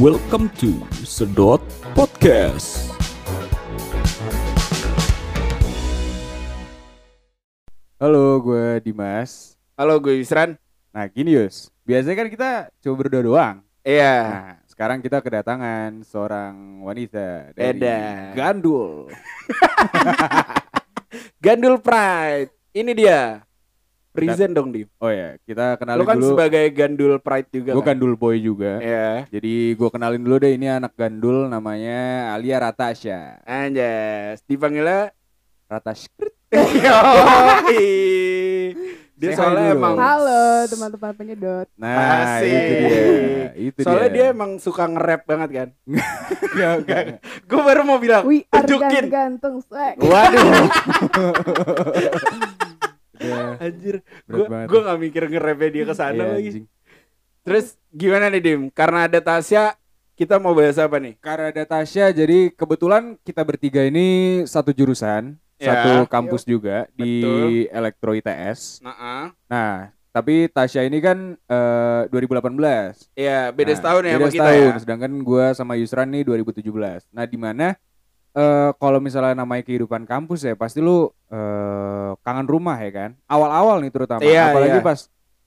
[0.00, 1.60] Welcome to Sedot
[1.92, 2.96] Podcast.
[8.00, 9.60] Halo, gue Dimas.
[9.76, 10.56] Halo gue Yusran.
[10.96, 11.68] Nah, gini Yus.
[11.84, 12.50] Biasanya kan kita
[12.80, 13.56] cuma berdua doang.
[13.84, 14.16] Iya.
[14.24, 18.32] Nah, sekarang kita kedatangan seorang wanita dari Edan.
[18.32, 19.12] Gandul.
[21.44, 22.48] Gandul Pride.
[22.72, 23.44] Ini dia.
[24.12, 24.86] Present dong Dim.
[24.96, 26.26] Oh ya, kita Lo kenalin kan dulu.
[26.30, 27.86] sebagai Gandul Pride juga Gue kan?
[27.90, 28.76] Gandul Boy juga.
[28.78, 29.24] Iya.
[29.26, 33.40] Jadi gue kenalin dulu deh ini anak Gandul namanya Alia Ratasha.
[33.42, 34.42] Anjas.
[34.42, 35.10] Dipanggilnya
[35.66, 36.06] Ratash.
[36.76, 37.62] Yoi.
[37.62, 37.78] Say
[39.14, 39.78] Dia hi soalnya dulu.
[39.78, 41.66] emang Halo teman-teman penyedot.
[41.74, 41.94] Nah,
[42.34, 42.50] Asik.
[42.50, 42.98] itu dia.
[43.54, 44.28] Itu Soalnya dia dia.
[44.28, 45.68] emang suka nge-rap banget kan.
[45.86, 47.02] Enggak, enggak.
[47.46, 49.08] Gue baru mau bilang, We are tunjukin.
[49.08, 49.96] ganteng swag.
[49.96, 50.42] Waduh,
[53.22, 53.94] Udah anjir.
[54.24, 54.66] Gue banget.
[54.66, 56.48] gue gak mikir nge-rapnya dia ke sana Iya, lagi.
[56.48, 56.66] anjing.
[57.42, 58.60] Terus gimana nih Dim?
[58.70, 59.74] Karena ada Tasya,
[60.12, 61.18] kita mau bahas apa nih?
[61.18, 64.06] Karena ada Tasya, jadi kebetulan kita bertiga ini
[64.44, 65.74] satu jurusan, Ya.
[65.74, 67.66] satu kampus juga di Betul.
[67.68, 68.78] Elektro ITS.
[68.80, 69.74] Nah, Nah,
[70.10, 73.10] tapi Tasya ini kan eh, 2018.
[73.12, 74.62] Iya, beda Nah, setahun ya beda sama kita setahun.
[74.68, 74.78] ya.
[74.78, 77.06] Sedangkan gua sama Yusran nih 2017.
[77.08, 77.74] Nah, di mana
[78.32, 83.10] eh kalau misalnya namanya kehidupan kampus ya pasti lu eh, kangen rumah ya kan.
[83.26, 84.84] Awal-awal nih terutama, Iya, apalagi iya.
[84.84, 84.98] pas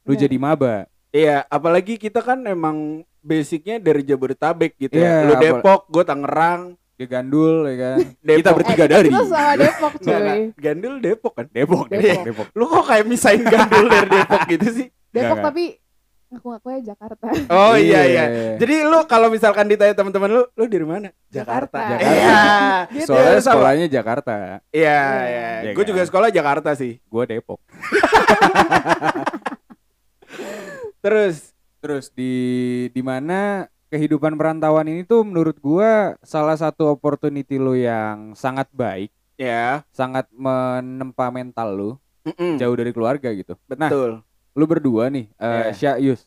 [0.03, 0.22] lu Iya.
[0.22, 0.75] jadi maba.
[1.09, 2.78] Iya, apalagi kita kan emang
[3.19, 5.25] basicnya dari Jabodetabek gitu Iya, ya.
[5.25, 6.61] Lu Depok, gue Tangerang.
[6.95, 7.97] Dia gandul ya kan.
[8.22, 8.38] Depok.
[8.38, 10.11] Kita bertiga Eh, dari Kita sama Depok cuy.
[10.11, 10.38] nggak.
[10.56, 11.45] Gandul Depok kan?
[11.50, 12.23] Depok, Depok, Depok.
[12.23, 12.47] Depok.
[12.53, 14.88] Lu kok kayak misahin Gandul dari Depok gitu sih?
[15.09, 15.47] Depok nggak.
[15.47, 15.63] tapi
[16.31, 17.28] ngaku-ngaku ya Jakarta.
[17.54, 18.26] Oh iya iya.
[18.58, 21.09] Jadi lu kalau misalkan ditanya teman-teman lu, lu dari mana?
[21.30, 21.95] Jakarta.
[21.95, 22.02] Jakarta.
[22.02, 22.42] Iya.
[22.92, 23.08] Gitu.
[23.14, 25.02] Soalnya sekolahnya Jakarta, Iya, Iya.
[25.30, 25.50] iya.
[25.70, 25.90] Iya Gue kan?
[25.94, 26.98] juga sekolah Jakarta sih.
[27.00, 27.62] gue Depok.
[31.03, 32.34] Terus Terus di
[32.90, 39.14] di mana kehidupan perantauan ini tuh menurut gua salah satu opportunity lo yang sangat baik,
[39.38, 41.92] ya, sangat menempa mental lu
[42.25, 43.53] mm-mm, jauh dari keluarga gitu.
[43.78, 44.25] Nah, betul.
[44.56, 45.76] Lu berdua nih, eh Iya.
[45.76, 46.24] Sya, Yus,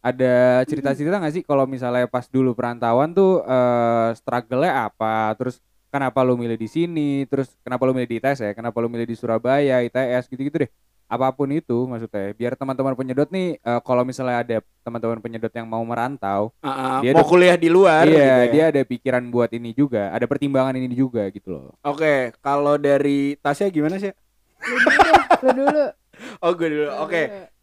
[0.00, 5.30] ada cerita-cerita nggak sih kalau misalnya pas dulu perantauan tuh eh struggle-nya apa?
[5.38, 7.22] Terus kenapa lu milih di sini?
[7.24, 8.50] Terus kenapa lu milih di ITS ya?
[8.52, 10.70] Kenapa lu milih di Surabaya, ITS gitu-gitu deh.
[11.08, 15.64] Apa pun itu maksudnya, biar teman-teman penyedot nih eh, kalau misalnya ada teman-teman penyedot yang
[15.64, 18.52] mau merantau, Ah, ah, Dia mau ada- kuliah di luar iya, gitu ya.
[18.52, 21.72] dia ada pikiran buat ini juga, ada pertimbangan ini juga gitu loh.
[21.80, 24.12] Oke, kalau dari Tasya gimana sih?
[24.60, 25.84] Lu dulu, lu dulu.
[26.42, 26.82] Oh, gue dulu.
[26.84, 27.22] lu Oke.
[27.24, 27.57] dulu.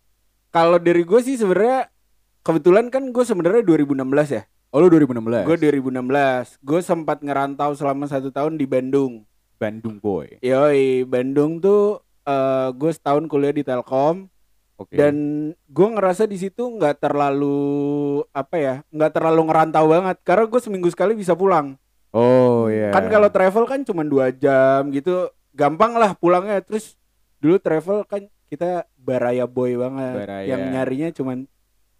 [0.55, 1.91] Kalau dari gue sih sebenarnya
[2.39, 4.47] kebetulan kan gue sebenarnya 2016 ya.
[4.71, 5.43] Oh lu 2016.
[5.43, 6.63] Gue 2016.
[6.63, 9.27] Gue sempat ngerantau selama satu tahun di Bandung.
[9.59, 10.39] Bandung boy.
[10.39, 14.31] Yoi, Bandung tuh eh gue setahun kuliah di Telkom
[14.79, 14.95] Oke.
[14.97, 15.15] dan
[15.51, 20.89] gue ngerasa di situ nggak terlalu apa ya, nggak terlalu ngerantau banget karena gue seminggu
[20.89, 21.75] sekali bisa pulang.
[22.15, 22.95] oh iya.
[22.95, 26.63] Kan kalau travel kan cuma dua jam gitu, gampang lah pulangnya.
[26.63, 26.95] Terus
[27.43, 30.45] dulu travel kan kita baraya boy banget, Baraya.
[30.49, 31.45] yang nyarinya cuman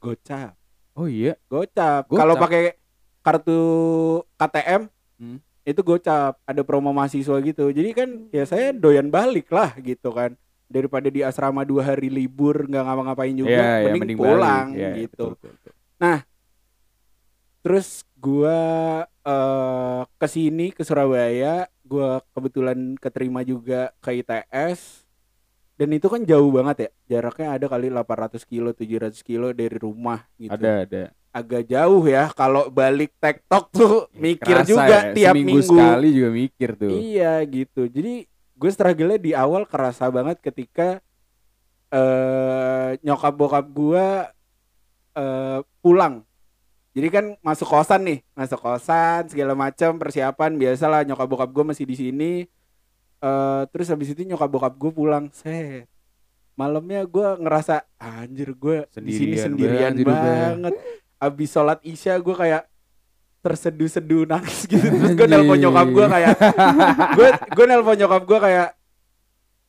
[0.02, 0.58] gocap.
[0.94, 1.38] Oh iya.
[1.46, 2.10] Gocap.
[2.10, 2.18] Gocap.
[2.18, 2.64] Kalau pakai
[3.22, 3.60] kartu
[4.36, 5.40] KTM Hmm.
[5.64, 7.70] itu gocap, ada promo mahasiswa gitu.
[7.70, 10.34] Jadi kan ya saya doyan balik lah gitu kan.
[10.66, 14.66] Daripada di asrama dua hari libur nggak ngapa-ngapain juga, Iya, iya, mending, mending pulang.
[14.74, 15.38] Iya, gitu.
[15.38, 16.18] betul, betul, betul.
[17.62, 18.60] Terus gua
[19.22, 25.05] eh ke sini ke Surabaya, gua kebetulan keterima juga ke ITS.
[25.76, 26.90] Dan itu kan jauh banget ya.
[27.20, 30.56] Jaraknya ada kali 800 kilo, 700 kilo dari rumah gitu.
[30.56, 31.04] Ada ada.
[31.36, 36.08] agak jauh ya kalau balik tektok tuh mikir Kerasa juga ya, tiap seminggu minggu sekali
[36.16, 36.92] juga mikir tuh.
[36.96, 38.24] iya gitu jadi
[38.56, 41.04] gue struggle di awal kerasa banget ketika
[41.92, 44.08] eh nyokap bokap gue
[45.12, 46.24] eh pulang
[46.96, 51.84] jadi kan masuk kosan nih masuk kosan segala macam persiapan biasalah nyokap bokap gue masih
[51.84, 52.32] di sini
[53.20, 55.88] eh terus habis itu nyokap bokap gue pulang set
[56.56, 60.74] malamnya gue ngerasa anjir gue di sini Sendirian sendirian banget.
[61.20, 62.64] Abis sholat isya gue kayak
[63.40, 64.88] terseduh-seduh nangis gitu.
[64.88, 66.34] Terus gue nelpon nyokap gue kayak
[67.14, 68.70] gue gue nelpon nyokap gue kayak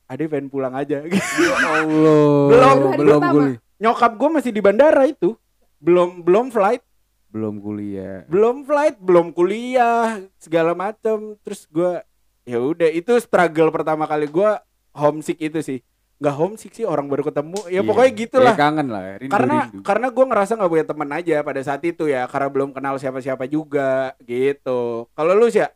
[0.07, 1.03] Ade pengen pulang aja.
[1.03, 1.11] Ya
[1.67, 2.47] Allah.
[2.47, 3.59] Belum, belum kuliah.
[3.75, 5.35] nyokap gue masih di bandara itu.
[5.83, 6.79] Belum belum flight.
[7.27, 8.23] Belum kuliah.
[8.31, 11.35] belum flight belum kuliah segala macem.
[11.43, 11.99] Terus gue
[12.47, 14.49] ya udah itu struggle pertama kali gue
[14.93, 15.79] homesick itu sih
[16.17, 17.81] nggak homesick sih orang baru ketemu ya Iya.
[17.83, 19.03] pokoknya gitulah Ya, kangen lah.
[19.15, 19.79] Rindu, karena rindu.
[19.83, 23.45] karena gue ngerasa nggak punya teman aja pada saat itu ya karena belum kenal siapa-siapa
[23.45, 23.91] juga
[24.23, 25.69] gitu kalau lu sih ya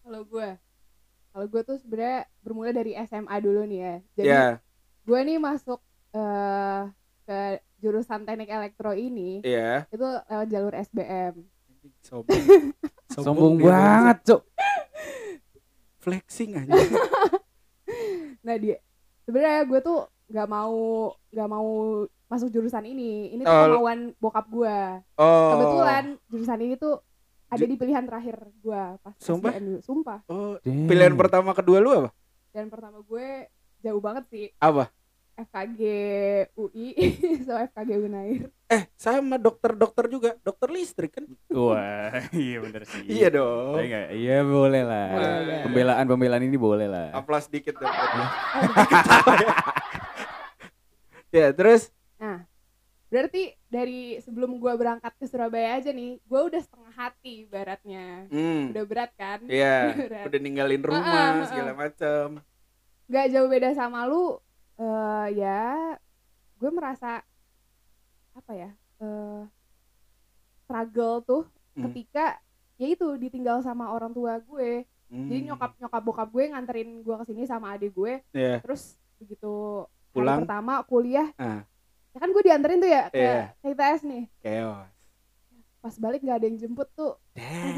[0.00, 0.48] Kalau gue,
[1.28, 3.94] kalau gue tuh sebenarnya bermula dari SMA dulu nih ya.
[4.14, 4.44] Jadi ya
[5.02, 5.82] gue nih masuk
[6.12, 6.80] eh
[7.22, 7.38] ke
[7.76, 9.84] jurusan teknik elektro ini Iya.
[9.86, 11.34] itu lewat jalur SBM.
[12.00, 12.42] Sombong.
[13.08, 14.42] Sombong dia banget, Cuk.
[16.06, 16.70] Flexing aja.
[18.46, 18.78] nah dia
[19.22, 20.76] sebenarnya gue tuh nggak mau
[21.28, 21.68] nggak mau
[22.26, 23.66] masuk jurusan ini ini tuh Oh.
[23.68, 24.78] kemauan bokap gue
[25.16, 25.50] Oh.
[25.52, 27.02] kebetulan jurusan ini tuh
[27.46, 29.50] ada di pilihan terakhir gue pas Sumpah?
[29.50, 30.86] SBMU sumpah Oh, Damn.
[30.86, 32.10] pilihan pertama kedua lu apa?
[32.50, 33.50] dan pertama gue
[33.80, 34.90] jauh banget sih Apa?
[35.36, 35.80] FKG
[36.56, 36.88] UI
[37.44, 41.22] so FKG Unair Eh, sama dokter-dokter juga, dokter listrik kan?
[41.54, 43.06] Wah, iya bener sih.
[43.06, 43.78] Iya dong.
[43.78, 45.06] Iya boleh lah.
[45.14, 45.60] Boleh, boleh.
[45.70, 47.14] Pembelaan-pembelaan ini boleh lah.
[47.14, 47.86] Aplaus dikit dong.
[51.30, 52.42] ya, terus nah
[53.06, 58.74] berarti dari sebelum gue berangkat ke Surabaya aja nih gue udah setengah hati baratnya hmm,
[58.74, 60.26] udah berat kan iya, Berat.
[60.26, 62.26] udah ninggalin Ah, ah, rumah ah, segala macam.
[63.06, 64.42] nggak jauh beda sama lu
[64.76, 65.96] eh ya
[66.54, 67.20] gue merasa
[68.32, 69.42] apa ya eh
[70.58, 71.42] struggle tuh
[71.72, 71.84] Hmm.
[71.86, 72.40] ketika
[72.74, 75.46] ya itu ditinggal sama orang tua gue jadi Hmm.
[75.46, 78.60] nyokap nyokap bokap gue nganterin gue ke sini sama adik gue Iya.
[78.60, 80.40] terus begitu Pulang.
[80.40, 81.68] hari pertama kuliah Ah.
[82.10, 84.88] ya kan gue dianterin tuh ya ke, ke ITS nih Chaos.
[85.78, 87.14] pas balik nggak ada yang jemput tuh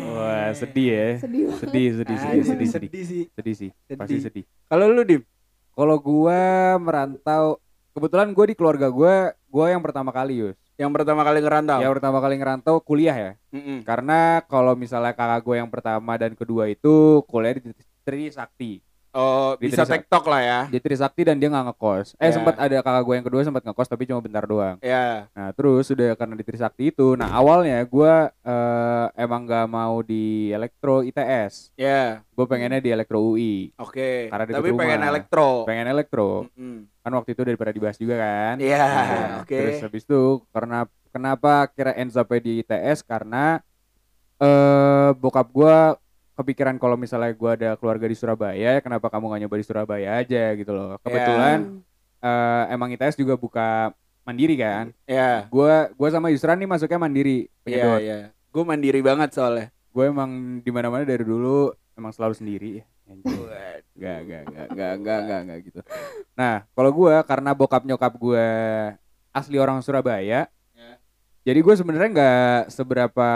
[0.09, 1.09] Wah, sedih ya.
[1.19, 2.71] sedih Sedih, sedih, sedih, sedih, sedih, sedih.
[2.71, 3.25] sedih sih.
[3.29, 3.71] Sedih sih.
[3.85, 3.99] Sedih.
[3.99, 4.45] Pasti sedih.
[4.65, 5.23] Kalau lu dim?
[5.79, 7.63] Kalau gua merantau,
[7.95, 10.59] kebetulan gua di keluarga gua, gua yang pertama kali, Yus.
[10.75, 11.79] Yang pertama kali ngerantau.
[11.79, 13.33] Yang pertama kali ngerantau kuliah ya.
[13.55, 13.87] Mm-mm.
[13.87, 17.71] Karena kalau misalnya kakak gue yang pertama dan kedua itu kuliah di
[18.07, 18.79] Trisakti.
[19.11, 20.61] Oh, Di bisa TikTok lah ya.
[20.69, 22.13] Di Trisakti dan dia nggak ngekos.
[22.17, 22.37] Eh Ya.
[22.37, 24.77] sempat ada kakak gue yang kedua sempat ngekos tapi cuma bentar doang.
[24.79, 25.27] Ya.
[25.33, 30.51] Nah terus sudah karena di Trisakti itu, nah awalnya gue eh, emang nggak mau di
[30.51, 31.73] elektro ITS.
[31.75, 32.21] Ya.
[32.31, 33.73] Gue pengennya di elektro UI.
[33.77, 34.29] Oke.
[34.29, 35.11] Karena deket Tapi pengen rumah.
[35.11, 35.49] elektro.
[35.65, 36.29] Pengen elektro.
[36.53, 36.77] Mm-mm.
[37.01, 38.55] Kan waktu itu daripada dibahas juga kan.
[38.61, 39.57] Iya, Nah, oke.
[39.57, 40.23] Terus habis itu
[40.53, 43.65] karena kenapa kira ends up di ITS karena
[44.39, 45.99] eh bokap gua
[46.39, 50.09] kepikiran kalau misalnya gua ada keluarga di Surabaya, ya kenapa kamu gak nyoba di Surabaya
[50.23, 50.95] aja gitu loh.
[51.03, 51.83] Kebetulan
[52.23, 53.91] eh, emang ITS juga buka
[54.23, 54.95] mandiri kan.
[55.05, 55.51] Ya.
[55.51, 58.01] Gua gua sama Yusran nih masuknya mandiri Iya, penyedot.
[58.01, 58.19] iya.
[58.49, 59.69] Gue mandiri banget soalnya.
[59.93, 61.69] Gue emang di mana-mana dari dulu
[61.99, 62.85] emang selalu sendiri ya.
[63.09, 63.41] Anjing.
[63.99, 65.81] Gak, gak, gak, gak, gak, gak, gak gitu.
[66.37, 68.47] Nah, kalau gua karena bokap nyokap gua
[69.33, 70.41] asli orang Surabaya, Ya.
[71.49, 73.29] Jadi gue sebenarnya nggak seberapa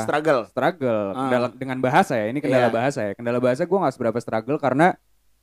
[0.00, 0.40] Struggle.
[0.48, 1.28] struggle Ah.
[1.28, 2.26] kendala- dengan bahasa ya.
[2.26, 2.72] Ini kendala Iya.
[2.72, 3.12] bahasa ya.
[3.12, 4.96] Kendala bahasa gue nggak seberapa struggle karena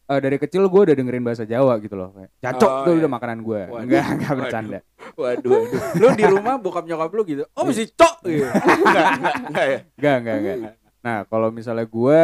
[0.06, 2.14] eh, dari kecil gue udah dengerin bahasa Jawa gitu loh.
[2.38, 3.00] Cacok Oh, tuh iya.
[3.02, 3.62] udah makanan gue.
[3.76, 4.80] Enggak, enggak bercanda.
[5.14, 5.82] Waduh, waduh.
[5.98, 7.44] Lu di rumah bokap nyokap lu gitu.
[7.52, 8.46] Oh, mesti cok gitu.
[8.46, 9.80] Enggak, enggak, enggak ya.
[9.96, 10.74] Enggak, enggak, enggak.
[11.02, 12.22] Nah, kalau misalnya gue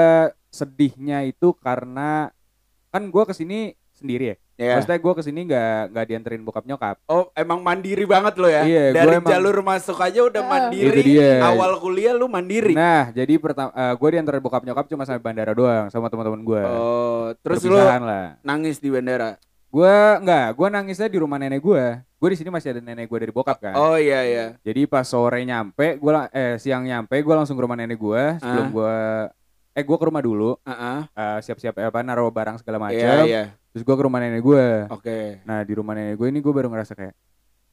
[0.51, 2.30] sedihnya itu karena
[2.89, 3.59] kan gue ke sini
[3.92, 4.36] sendiri ya.
[4.62, 4.78] Ya.
[4.78, 7.02] Maksudnya gue ke sini nggak nggak dianterin bokap nyokap.
[7.06, 8.62] Oh, emang mandiri banget lo ya.
[8.62, 10.50] Iya, Dari gua emang- jalur masuk aja udah Ah.
[10.54, 11.02] mandiri.
[11.02, 11.42] Itu dia.
[11.42, 12.78] Awal kuliah lu mandiri.
[12.78, 16.62] Nah, jadi pertama gue dianterin bokap nyokap cuma sampai bandara doang sama teman-teman gue.
[16.62, 18.38] Oh, terus lu lah.
[18.40, 19.42] nangis di bandara.
[19.68, 21.86] Gue nggak, gue nangisnya di rumah nenek gue.
[22.13, 23.74] Gue di sini masih ada nenek gue dari bokap kan.
[23.74, 24.46] Oh iya iya.
[24.62, 28.68] Jadi pas sore nyampe, gue eh siang nyampe, gue langsung ke rumah nenek gue sebelum
[28.68, 28.69] Ah.
[28.69, 28.96] gue
[29.72, 31.00] eh gue ke rumah dulu, Heeh.
[31.08, 33.00] eh, siap-siap eh, apa naruh barang segala macam.
[33.00, 33.44] Iya iya.
[33.71, 34.65] Terus gue ke rumah nenek gue.
[34.91, 35.39] Oke.
[35.47, 37.15] Nah di rumah nenek gue ini gue baru ngerasa kayak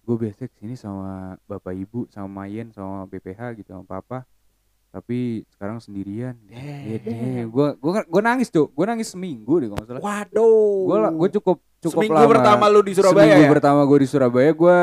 [0.09, 4.23] gue biasa ke sini sama bapak ibu, sama Mayen, sama BPH gitu sama papa.
[4.89, 6.33] Tapi sekarang sendirian.
[6.49, 7.51] Damn.
[7.53, 10.01] Gue gue gue nangis tuh, gue nangis seminggu deh kalau salah.
[10.01, 10.87] Waduh.
[10.87, 12.33] Gue gue cukup cukup Seminggu lama.
[12.33, 13.51] pertama lu di Surabaya Seminggu ya?
[13.53, 14.79] pertama gue di Surabaya gue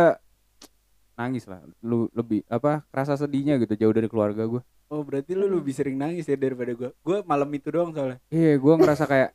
[1.15, 1.63] nangis lah.
[1.79, 2.83] Lu lebih apa?
[2.91, 4.61] Kerasa sedihnya gitu jauh dari keluarga gue.
[4.91, 6.89] Oh, berarti lu lebih sering nangis ya daripada gua.
[7.01, 8.21] Gua malam itu doang soalnya.
[8.29, 9.33] Iya, gue ngerasa kayak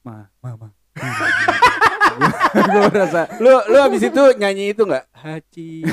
[0.00, 0.72] ma, mama.
[2.56, 5.04] gue ngerasa Lu lu habis itu nyanyi itu enggak?
[5.12, 5.84] Haji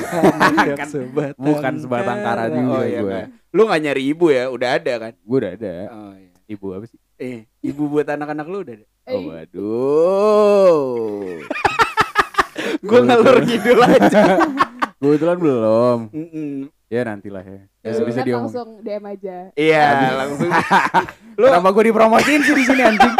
[0.74, 3.10] Kan sebatang bukan sebatang kara juga Oh iya gua.
[3.20, 3.26] enggak.
[3.50, 4.44] Lu nggak nyari ibu ya?
[4.48, 5.12] Udah ada kan?
[5.14, 5.74] gue udah ada.
[5.90, 6.32] Oh iya.
[6.46, 6.98] Ibu apa sih?
[7.14, 8.86] Eh, ibu buat anak-anak lu udah ada.
[9.06, 10.74] Oh, Eh, waduh.
[12.82, 14.22] Gua ngalur ngidul aja.
[15.00, 15.98] Kebetulan belum.
[16.10, 16.52] Mm-mm.
[16.88, 17.60] Ya nantilah ya.
[17.78, 18.44] ya Bisa bisa udah, diomong.
[18.46, 20.48] langsung DM aja Iya, langsung.
[21.34, 23.14] Lu Kenapa gue dipromosiin sih di sini anjing?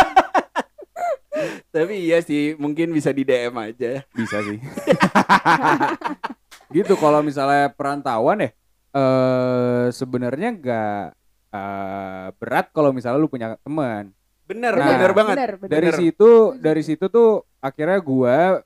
[1.74, 4.06] Tapi iya sih, mungkin bisa di DM aja.
[4.14, 4.62] Bisa sih.
[6.74, 8.50] gitu kalau misalnya perantauan ya
[8.94, 11.02] eh sebenarnya nggak
[11.50, 14.14] eh, berat kalau misalnya lu punya teman.
[14.44, 15.36] Bener, Nah, bener banget.
[15.36, 15.70] bener, bener.
[15.72, 18.62] Dari situ dari situ tuh akhirnya gua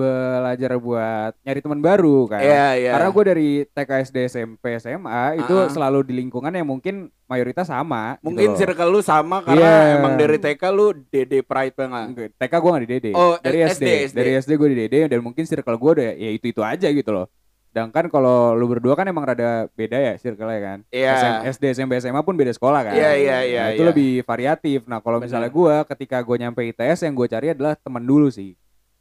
[0.00, 2.40] belajar buat nyari teman baru kan.
[2.40, 2.90] Iya, iya.
[2.96, 5.68] Karena gue dari TK SD SMP SMA itu Ah.
[5.68, 8.16] selalu di lingkungan yang mungkin mayoritas sama.
[8.16, 8.58] gitu mungkin loh.
[8.58, 9.96] circle lu sama karena Iya.
[10.00, 12.06] emang dari TK lu DD Pride banget.
[12.10, 14.16] Enggak, TK gue gak di DD Oh, dari SD, SD, SD.
[14.16, 17.12] dari SD gue di DD dan mungkin circle gue udah ya itu itu aja gitu
[17.12, 17.28] loh
[17.70, 20.78] Sedangkan kalau lu berdua kan emang rada beda ya circle-nya kan.
[20.90, 21.14] Iya.
[21.14, 22.94] SM SD, SMP, SMA pun beda sekolah kan.
[22.98, 23.62] Iya iya iya.
[23.62, 23.90] Nah, itu iya.
[23.94, 24.78] lebih variatif.
[24.90, 28.58] Nah, kalau misalnya gua ketika gua nyampe ITS yang gua cari adalah teman dulu sih.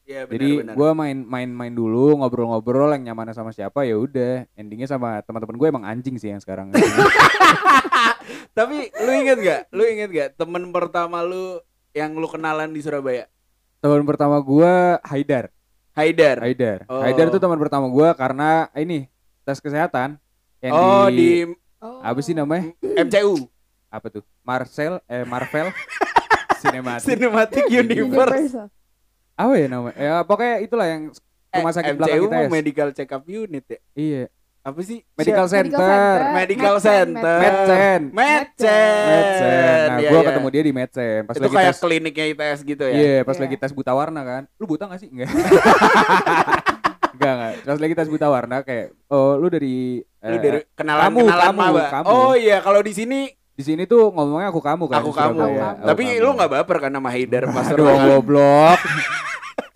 [0.09, 0.73] Iya, benar, Jadi benar.
[0.73, 4.49] gua main-main-main dulu, ngobrol-ngobrol yang nyaman sama siapa ya udah.
[4.57, 6.73] Endingnya sama teman-teman gue emang anjing sih yang sekarang.
[8.57, 9.61] Tapi lu inget gak?
[9.69, 11.61] Lu inget gak temen pertama lu
[11.93, 13.29] yang lu kenalan di Surabaya?
[13.79, 15.53] teman pertama gua Haidar.
[15.95, 16.41] Haidar.
[16.41, 16.83] Haidar.
[16.89, 16.99] Oh.
[16.99, 19.07] Haidar tuh teman pertama gua karena ini
[19.45, 20.17] tes kesehatan
[20.59, 21.29] yang oh di, di
[21.79, 22.03] Oh.
[22.03, 22.75] apa sih namanya?
[22.83, 23.47] MCU
[23.87, 24.19] Apa tuh?
[24.43, 25.71] Marcel eh Marvel
[26.59, 27.07] Cinematic.
[27.07, 28.03] Cinematic Universe.
[28.51, 28.67] Universal.
[29.39, 29.95] Apa ya namanya?
[29.95, 31.01] Ya pokoknya itulah yang
[31.49, 32.35] rumah sakit Eh, belakang MCU kita.
[32.35, 33.79] mah medical check up unit ya.
[33.95, 34.23] Iya.
[34.59, 34.99] Apa sih?
[35.15, 35.47] Medical?
[35.47, 36.17] Center.
[36.35, 37.37] Medical Center.
[37.39, 38.01] Medcen.
[38.11, 39.05] Medcen.
[39.07, 39.87] Medcen.
[39.87, 40.27] Nah, Iya, gua iya.
[40.29, 41.79] ketemu dia di Medcen pas Itu lagi kayak tes.
[41.79, 42.93] kliniknya ITS gitu ya.
[42.93, 43.41] Iya, pas Iya.
[43.41, 44.41] lagi tes buta warna kan.
[44.55, 45.07] Lu buta gak sih?
[45.07, 45.31] Enggak.
[47.09, 47.53] Enggak, enggak.
[47.65, 51.47] Pas lagi tes buta warna kayak oh lu dari Lu eh, dari kenalan kamu, kenalan
[51.47, 51.83] kamu, maba.
[51.89, 52.05] kamu.
[52.05, 53.19] Oh iya, kalau di sini
[53.49, 54.99] di sini tuh ngomongnya aku kamu kan.
[54.99, 55.39] aku kamu.
[55.39, 56.19] Aku Tapi kamu.
[56.19, 58.05] lu nggak baper kan sama Haidar pas Aduh, kali?
[58.05, 58.79] goblok.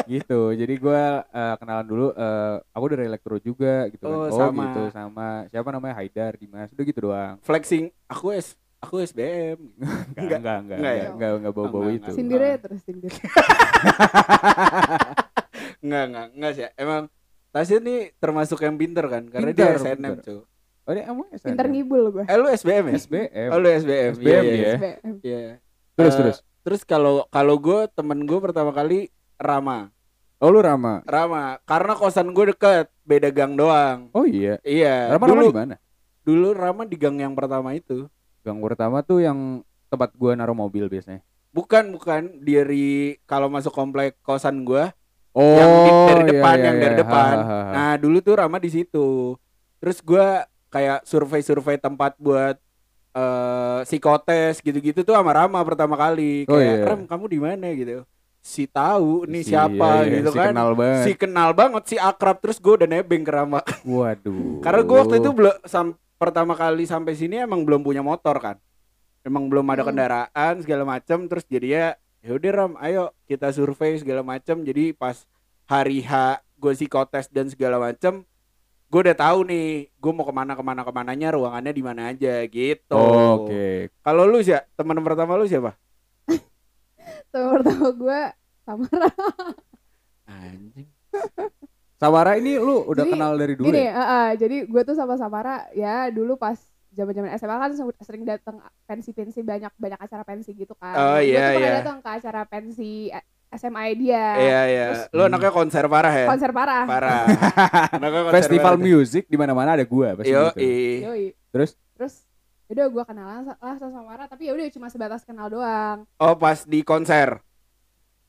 [0.06, 0.42] gitu.
[0.52, 4.14] Jadi gua eh, kenalan dulu eh, aku dari elektro juga gitu kan.
[4.14, 4.64] Oh, Oh, sama.
[4.66, 6.70] gitu sama siapa namanya Haidar Dimas.
[6.70, 7.36] Udah gitu doang.
[7.40, 9.58] flexing aku S aku SBM.
[9.58, 10.38] Enggak, Enggak.
[10.38, 11.08] enggak, enggak, Enggak enggak, ya?
[11.10, 12.04] enggak, enggak bau-bau Enggak, itu.
[12.04, 12.16] enggak.
[12.16, 13.14] Sindir ya terus sindir.
[15.84, 16.64] Enggak, enggak, enggak sih.
[16.76, 17.04] Emang
[17.50, 20.42] Tasya nih termasuk yang pinter kan karena Pinter, dia SNM, cuy.
[20.84, 21.48] Oh, dia emang SNM?
[21.48, 22.24] Pinter ngibul gue.
[22.26, 22.94] Eh lu SBM ya?
[22.98, 23.48] SBM.
[23.48, 24.12] Oh lu SBM.
[24.12, 24.58] SBM Iya, iya, dia.
[24.58, 24.74] iya.
[24.74, 25.14] SBM.
[25.22, 25.40] Iya.
[25.94, 26.38] Terus Eh, terus.
[26.64, 29.12] Terus kalau kalau gue temen gue pertama kali
[29.44, 29.92] Rama.
[30.40, 31.04] Oh, lu Rama.
[31.04, 34.08] Rama karena kosan gue deket beda gang doang.
[34.12, 34.60] Oh iya.
[34.60, 35.12] Iya.
[35.12, 35.76] Rama Rama dulu di mana?
[36.24, 38.08] dulu Rama di gang yang pertama itu.
[38.42, 41.20] Gang pertama tuh yang tempat gua naruh mobil biasanya.
[41.52, 44.90] Bukan bukan dari kalau masuk komplek kosan gue
[45.32, 47.02] Oh, yang di- dari iya, depan iya, yang dari iya.
[47.02, 47.36] depan.
[47.36, 47.72] Ha, ha, ha.
[47.72, 49.34] Nah dulu tuh Rama di situ.
[49.80, 50.26] Terus gue
[50.70, 52.58] kayak survei-survei tempat buat
[53.14, 56.46] eh psikotes gitu-gitu tuh sama Rama pertama kali.
[56.46, 56.86] Oh, Kayak iya.
[56.86, 58.06] Ram kamu di mana gitu.
[58.44, 60.48] Si tahu nih Si- siapa iya, iya, gitu si kan.
[60.52, 61.04] kenal banget.
[61.08, 63.64] Si kenal banget, si akrab terus gue udah nebeng ke Rama.
[63.88, 64.60] Waduh.
[64.60, 65.56] Karena gue waktu itu belum
[66.14, 68.60] pertama kali sampai sini emang belum punya motor kan.
[69.24, 69.90] Emang belum ada Hmm.
[69.90, 74.60] kendaraan segala macam terus jadinya ya udah Ram, ayo kita survei segala macam.
[74.60, 75.24] Jadi pas
[75.64, 76.12] hari H
[76.60, 78.28] gue psikotes dan segala macam,
[78.88, 82.12] gue udah tahu nih gue mau ke mana ke mana ke mananya ruangannya di mana
[82.12, 82.92] aja gitu.
[82.94, 83.88] Oh, Oke.
[84.00, 85.80] Kalau lu sih teman pertama lu siapa?
[87.34, 88.20] Temen pertama gue
[88.62, 89.10] Samara.
[90.24, 90.88] Anjing.
[91.98, 93.92] Samara ini lu udah Jadi, kenal dari dulu Gini, ya?
[93.92, 96.60] eh, eh, jadi gue tuh sama Samara ya dulu pas
[96.92, 100.94] zaman-zaman SMA kan se- sering datang pensi-pensi banyak banyak acara pensi gitu kan.
[100.94, 101.80] Oh, Gue iya, tuh pernah iya.
[101.80, 104.26] datang ke acara pensi eh, SMA dia.
[104.36, 104.86] Iya iya.
[104.92, 106.28] Terus- Lu anaknya konser parah ya?
[106.28, 106.84] Konser parah.
[106.86, 107.22] Parah.
[107.98, 108.84] Anaknya konser Festival parah.
[108.84, 110.62] music di mana-mana ada gua pasti Yo, gitu.
[111.08, 111.26] Yoi.
[111.50, 111.72] Terus?
[111.96, 112.14] Terus
[112.72, 116.08] udah gue kenalan lah sama Samara tapi ya udah cuma sebatas kenal doang.
[116.20, 117.30] Oh pas di konser.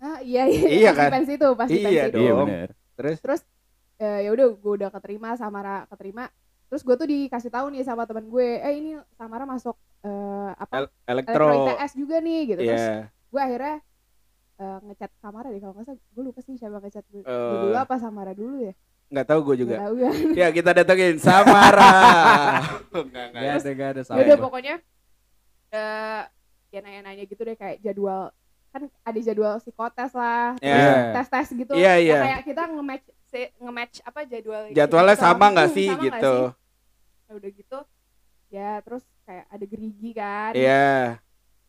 [0.02, 1.10] Ah iya iya, Iya pas kan?
[1.10, 2.18] di pensi itu, pas di Iya pensi itu.
[2.20, 2.48] Iya dong.
[2.48, 2.68] benar.
[2.98, 3.40] Terus
[3.96, 6.26] Eh, ya udah gue udah keterima Samara keterima.
[6.68, 10.74] Terus gue tuh dikasih tahu nih sama teman gue, eh ini Samara masuk eh, apa?
[10.82, 11.46] el- elektro.
[11.56, 12.60] ITS juga nih gitu.
[12.66, 13.08] Terus Iya.
[13.32, 13.74] gue akhirnya
[14.60, 17.22] eh, ngechat Samara deh kalau nggak salah gue lupa sih siapa ngechat gue.
[17.24, 18.72] Gue dulu apa Samara dulu ya
[19.14, 19.76] Nggak tahu gue juga.
[19.80, 21.94] tahu kan Ya kita datengin Samara.
[22.92, 23.40] Enggak, enggak.
[23.40, 24.18] Gak ada, gak ada ya sama.
[24.20, 24.74] udah pokoknya
[25.70, 26.22] eh
[26.68, 28.34] ya nanya-nanya gitu deh kayak jadwal
[28.68, 30.74] kan ada jadwal psikotes lah Ya.
[30.74, 30.94] Iya.
[31.14, 32.18] tes tes gitu Iya, Ya iya.
[32.20, 33.06] kayak kita nge-match
[33.56, 35.24] nge-match apa jadwal Jadwalnya gitu.
[35.24, 36.34] sama nggak Hmm, sih sama gitu?
[36.34, 36.46] sih?
[37.24, 37.78] Ya udah gitu
[38.50, 41.18] ya terus kayak ada gerigi kan Iya.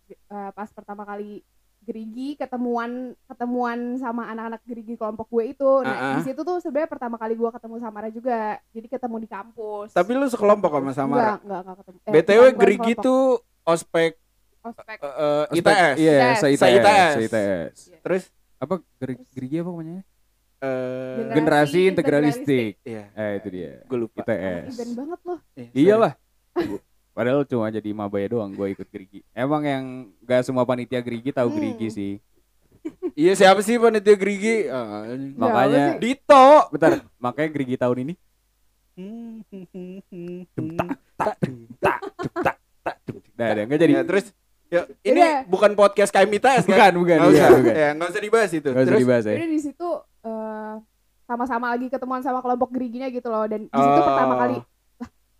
[0.08, 1.42] Eh, pas pertama kali
[1.86, 2.92] gerigi ketemuan
[3.24, 6.16] ketemuan sama anak-anak gerigi kelompok gue itu nah Ah, ah.
[6.16, 8.40] di situ tuh sebenarnya pertama kali gue ketemu Samara juga
[8.70, 11.22] jadi ketemu di kampus Tapi lu sekelompok sama Samara.
[11.22, 13.06] enggak enggak enggak ketemu Eh, BTW Gerigi sekelompok.
[13.06, 13.22] tuh
[13.64, 14.12] ospek
[14.62, 15.96] ospek eh, eh, Ospek, ITS.
[15.96, 16.40] Iya, ITS.
[16.40, 16.60] se-ITS.
[16.60, 17.14] Se-ITS.
[17.14, 17.78] Se-ITS.
[18.02, 18.24] Terus
[18.56, 20.02] Apa geri- gerigi apa namanya?
[20.56, 22.74] eh Generasi Generasi integralistik.
[22.74, 22.74] integralistik.
[22.84, 23.72] iya, Eh itu dia.
[23.84, 24.20] gue lupa.
[24.20, 24.66] ITS.
[24.74, 26.14] event banget loh Iya, Iyalah.
[27.16, 29.24] Padahal cuma jadi mabaya doang gue ikut gerigi.
[29.32, 29.86] Emang yang
[30.22, 31.56] gak semua panitia gerigi tahu Hmm.
[31.58, 32.14] gerigi sih.
[33.16, 34.68] Iya siapa sih panitia Gerigi?
[34.68, 35.08] Ah.
[35.08, 35.84] Ya, Makanya?
[35.98, 36.46] Dito.
[36.70, 38.14] bentar, makanya gerigi tahun ini
[43.36, 43.94] Nah, ada enggak jadi.
[43.94, 44.26] Ya, terus
[44.68, 45.36] ya, ini Udah.
[45.46, 46.94] bukan podcast KMITS kan?
[46.94, 47.50] Bukan, bukan, Nggak iya, usah.
[47.54, 47.74] bukan.
[47.76, 48.70] Ya, nggak usah dibahas itu.
[48.70, 49.34] Gak usah Terus dibahas ya.
[49.34, 49.90] jadi di situ
[50.22, 50.74] eh,
[51.26, 54.06] sama-sama lagi ketemuan sama kelompok geriginya gitu loh dan di situ Oh.
[54.06, 54.58] pertama kali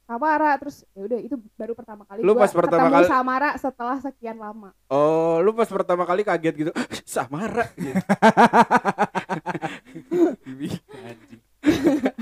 [0.06, 3.50] Samara terus ya udah itu baru pertama kali Lu gua pas pertama ketemu kali- Samara
[3.56, 6.72] setelah sekian lama Oh, lu pas pertama kali kaget gitu.
[7.04, 7.98] Samara gitu.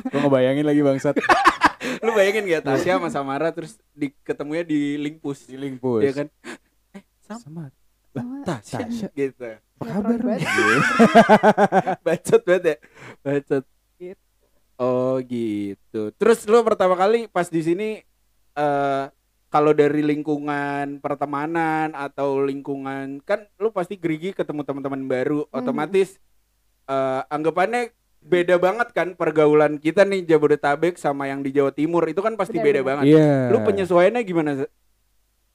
[0.03, 1.15] Gue ngebayangin lagi bangsat
[1.99, 5.51] Lu bayangin gak Tasya sama Samara terus di, ketemunya di Linkpus.
[5.51, 5.99] di Linkpus.
[5.99, 6.27] Iya kan?
[6.93, 7.63] Eh, Sam, Sama.
[8.09, 8.77] Sama- Tasya.
[8.81, 9.07] Tasya.
[9.11, 9.43] Gitu.
[9.43, 10.19] Apa Sinetron kabar?
[10.23, 10.47] banget.
[12.07, 12.75] Bacot banget ya.
[13.19, 13.63] Bacot.
[14.77, 16.09] Oh gitu.
[16.17, 17.89] Terus lu pertama kali pas di sini
[18.53, 19.05] eh
[19.47, 25.61] kalau dari lingkungan pertemanan atau lingkungan kan lu pasti gerigi ketemu teman-teman baru, Hmm.
[25.61, 26.17] otomatis
[26.85, 32.23] eh anggapannya beda banget kan pergaulan kita nih Jabodetabek sama yang di Jawa Timur itu
[32.23, 32.87] kan pasti Benar, beda benar.
[32.89, 33.05] banget.
[33.13, 33.31] Iya.
[33.51, 34.51] Lu penyesuaiannya gimana?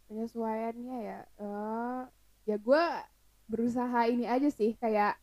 [0.06, 2.00] Penyesuaiannya ya eh
[2.46, 2.84] ya gue
[3.44, 5.16] berusaha ini aja sih kayak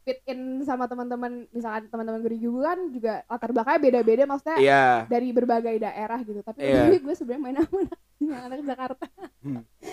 [0.00, 4.84] fit in sama teman-teman misalkan teman-teman gue juga kan juga latar belakangnya beda-beda maksudnya Iya.
[5.06, 9.04] dari berbagai daerah gitu tapi tapi gue sebenarnya main sama anak, yang anak Jakarta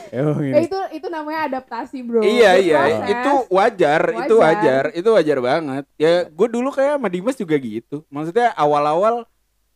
[0.07, 4.43] Oh, ya itu itu namanya adaptasi bro Iya iya, itu wajar, itu Wajar.
[4.43, 5.83] wajar, itu wajar banget.
[5.95, 8.03] Ya, gue dulu kayak sama Dimas juga gitu.
[8.07, 9.27] Maksudnya awal-awal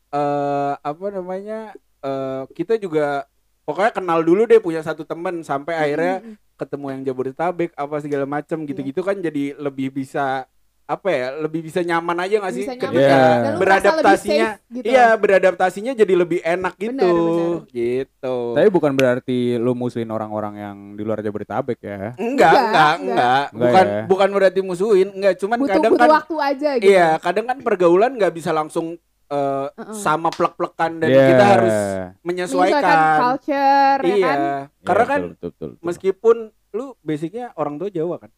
[0.10, 1.72] eh apa namanya?
[2.02, 3.24] eh kita juga
[3.62, 7.96] pokoknya kenal dulu deh punya satu temen sampai akhirnya Mm, mm, ketemu yang Jabodetabek apa
[7.98, 10.46] segala macem gitu-gitu kan jadi lebih bisa
[10.84, 11.32] apa ya?
[11.34, 13.40] Lebih bisa nyaman aja gak sih bisa ketika nyaman Iya.
[13.48, 14.50] lebih beradaptasinya.
[14.52, 16.92] safe gitu Iya, beradaptasinya jadi lebih enak gitu.
[16.92, 17.60] Benar, benar.
[17.72, 18.36] Gitu.
[18.52, 22.12] Tapi bukan berarti lu musuhin orang-orang yang di luar Jabodetabek ya.
[22.14, 23.00] Enggak, Enggak, enggak, enggak.
[23.00, 23.44] enggak.
[23.48, 24.02] Enggak Bukan ya?
[24.06, 27.58] bukan berarti musuhin, enggak, cuman butuh kadang butuh kan waktu aja gitu Iya, kadang kan
[27.62, 29.00] pergaulan nggak bisa langsung
[29.32, 29.96] eh, Heeh.
[29.96, 31.24] sama plek-plekan dan Iya.
[31.26, 31.78] kita harus
[32.22, 33.18] menyesuaikan menyesuaikan.
[33.18, 34.40] culture ya Iya, kan
[34.84, 35.72] karena kan betul, betul, betul, betul.
[35.82, 36.38] meskipun
[36.72, 38.32] lu basicnya orang tua Jawa kan?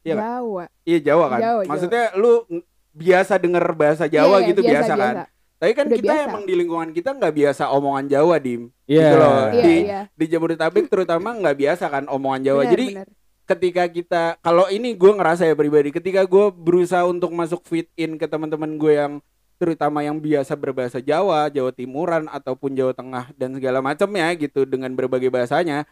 [0.00, 0.24] Iya kan?
[0.26, 1.38] Jawa Iya Jawa kan.
[1.38, 1.70] Jawa, Jawa.
[1.70, 5.14] Maksudnya lu ng- biasa denger bahasa Jawa Iya, iya, gitu biasa, kan.
[5.54, 6.26] Tapi kan Udah kita biasa.
[6.26, 8.62] emang di lingkungan kita nggak biasa omongan Jawa, Dim.
[8.84, 9.00] Iya.
[9.02, 9.32] gitu loh.
[9.50, 12.62] iya Di- iya Di Jabodetabek terutama nggak biasa kan omongan Jawa.
[12.62, 13.08] Benar, Jadi benar.
[13.44, 18.14] ketika kita kalau ini gue ngerasa ya pribadi ketika gue berusaha untuk masuk fit in
[18.14, 19.12] ke teman-teman gue yang
[19.54, 24.90] terutama yang biasa berbahasa Jawa, Jawa Timuran ataupun Jawa Tengah dan segala macamnya gitu dengan
[24.92, 25.86] berbagai bahasanya,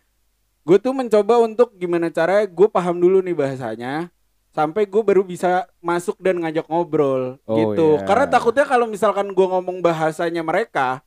[0.62, 4.10] gue tuh mencoba untuk gimana caranya gue paham dulu nih bahasanya
[4.52, 7.96] sampai gue baru bisa masuk dan ngajak ngobrol Oh, gitu.
[7.96, 8.04] iya.
[8.04, 11.00] Karena takutnya kalau misalkan gue ngomong bahasanya mereka,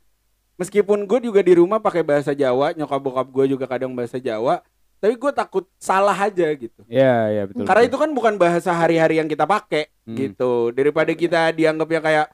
[0.58, 4.66] meskipun gue juga di rumah pakai bahasa Jawa, nyokap bokap gue juga kadang bahasa Jawa,
[4.98, 6.82] tapi gue takut salah aja gitu.
[6.90, 7.68] Iya, iya betul.
[7.70, 7.92] Karena betul.
[7.94, 10.18] itu kan bukan bahasa hari-hari yang kita pakai Hmm.
[10.18, 10.70] gitu.
[10.74, 12.28] Daripada kita dianggapnya kayak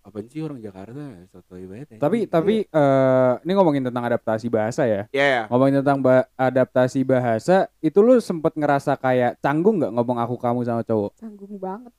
[0.00, 1.98] apa sih orang Jakarta sotoy banget ya.
[2.00, 5.04] Tapi tapi eh ini ngomongin tentang adaptasi bahasa ya.
[5.12, 5.42] ya ya.
[5.52, 10.64] Ngomongin tentang ba- adaptasi bahasa, itu lu sempet ngerasa kayak canggung nggak ngomong aku kamu
[10.64, 11.12] sama cowok?
[11.20, 11.92] canggung banget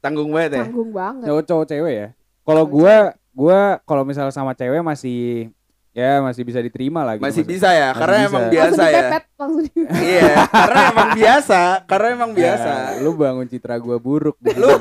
[0.00, 0.60] tanggung banget ya.
[0.64, 2.08] canggung banget Cowok cowok cewek ya.
[2.40, 2.96] Kalau gua
[3.30, 5.50] gua kalau misalnya sama cewek masih
[5.90, 7.24] ya masih bisa diterima lah gitu.
[7.24, 8.22] Masih Maksud- bisa ya, Masih karena bisa.
[8.22, 9.02] emang langsung biasa ya.
[9.36, 12.70] langsung Iya, karena emang biasa, karena emang biasa.
[12.70, 14.80] Ya, lu bangun citra gua buruk Lu-.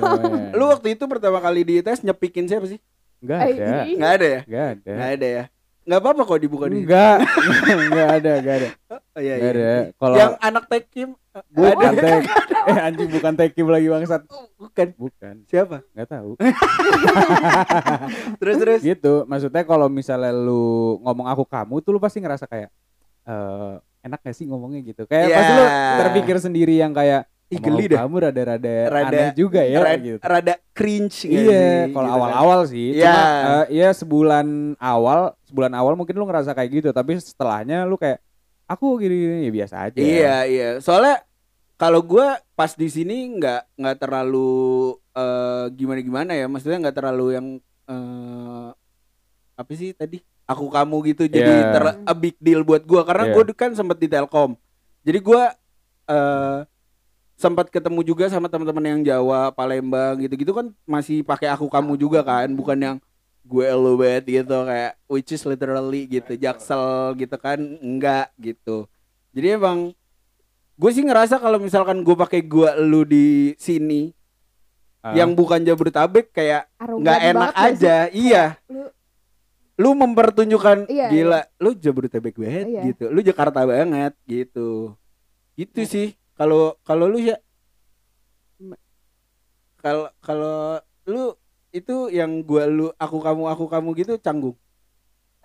[0.52, 2.78] Lu waktu itu pertama kali di tes nyepikin siapa sih?
[3.20, 3.72] Enggak Eh, ada.
[3.90, 4.42] Nggak ada ya?
[4.44, 4.92] Enggak ada.
[4.92, 5.44] Nggak ada ya.
[5.90, 6.86] Nggak apa-apa kok dibuka di.
[6.86, 7.26] Enggak.
[7.66, 8.70] Enggak ada, enggak ada.
[9.10, 9.58] Oh, iya, Enggak iya.
[9.58, 9.74] ada.
[9.92, 11.10] Kalau Yang anak tekim
[11.50, 12.22] bukan ada tek
[12.62, 14.22] eh anjing bukan tekim lagi bangsat.
[14.56, 15.34] bukan Bukan.
[15.46, 15.82] siapa?
[15.90, 16.30] Enggak tahu.
[18.40, 18.80] Terus terus.
[18.82, 22.70] gitu maksudnya kalau misalnya lu ngomong aku kamu tuh lu pasti ngerasa kayak
[23.26, 25.36] eh enak gak sih ngomongnya gitu kayak Iya.
[25.36, 25.64] pasti lu
[26.00, 28.06] terpikir sendiri yang kayak Ih, geli dah.
[28.06, 31.92] kamu rada-rada Rada- aneh juga ya Rada, gitu rada cringe iya sih?
[31.92, 32.16] kalau Gitu kan.
[32.16, 33.10] awal-awal sih Iya.
[33.10, 37.98] cuma eh, ya sebulan awal sebulan awal mungkin lu ngerasa kayak gitu tapi setelahnya lu
[37.98, 38.22] kayak
[38.64, 40.70] aku gini, ya biasa aja Iya iya.
[40.78, 41.26] Soalnya
[41.74, 46.46] kalau gua pas di sini nggak nggak terlalu eh, gimana gimana ya.
[46.46, 47.48] Maksudnya nggak terlalu yang
[47.90, 48.70] eh,
[49.56, 50.22] apa sih tadi?
[50.46, 51.26] Aku kamu gitu.
[51.26, 51.74] Jadi Iya.
[51.74, 53.34] ter a big deal buat gua karena Iya.
[53.34, 54.54] gua kan sempat di Telkom.
[55.02, 55.50] Jadi gua
[56.06, 56.60] eh
[57.40, 62.20] sempat ketemu juga sama teman-teman yang Jawa, Palembang gitu-gitu kan masih pakai aku kamu juga
[62.20, 62.98] kan, bukan yang
[63.42, 68.86] gue lo banget gitu kayak which is literally gitu jaksel gitu kan enggak gitu
[69.32, 69.96] jadi emang
[70.76, 74.12] gue sih ngerasa kalau misalkan gue pakai gue lu di sini
[75.00, 75.16] Ah.
[75.16, 77.68] yang bukan Jabodetabek kayak nggak enak gak sih?
[77.72, 78.92] aja iya Lu-
[79.80, 82.82] lu mempertunjukkan Iya, gila lu Jabodetabek banget Iya.
[82.92, 85.00] gitu lu Jakarta banget gitu
[85.56, 85.88] gitu Iya.
[85.88, 86.08] sih
[86.40, 87.36] kalau kalau lu ya
[89.80, 91.36] kalau kalau lu
[91.72, 94.56] itu yang gua lu aku kamu aku kamu gitu canggung?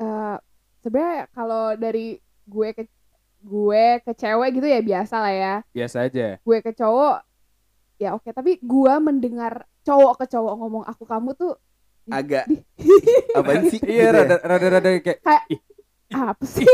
[0.00, 0.36] Eh,
[0.82, 2.82] sebenarnya kalau dari gue ke
[3.44, 5.54] gue ke cewek gitu ya biasa lah ya.
[5.76, 6.26] Biasa aja.
[6.42, 7.16] Gue ke cowok
[7.94, 11.52] ya oke tapi gue mendengar cowok ke cowok ngomong aku kamu tuh
[12.10, 12.44] agak
[13.38, 13.80] apaan sih?
[13.86, 14.26] Iya Gitu ya?
[14.26, 15.20] rada rada rada kayak
[16.10, 16.66] apa sih?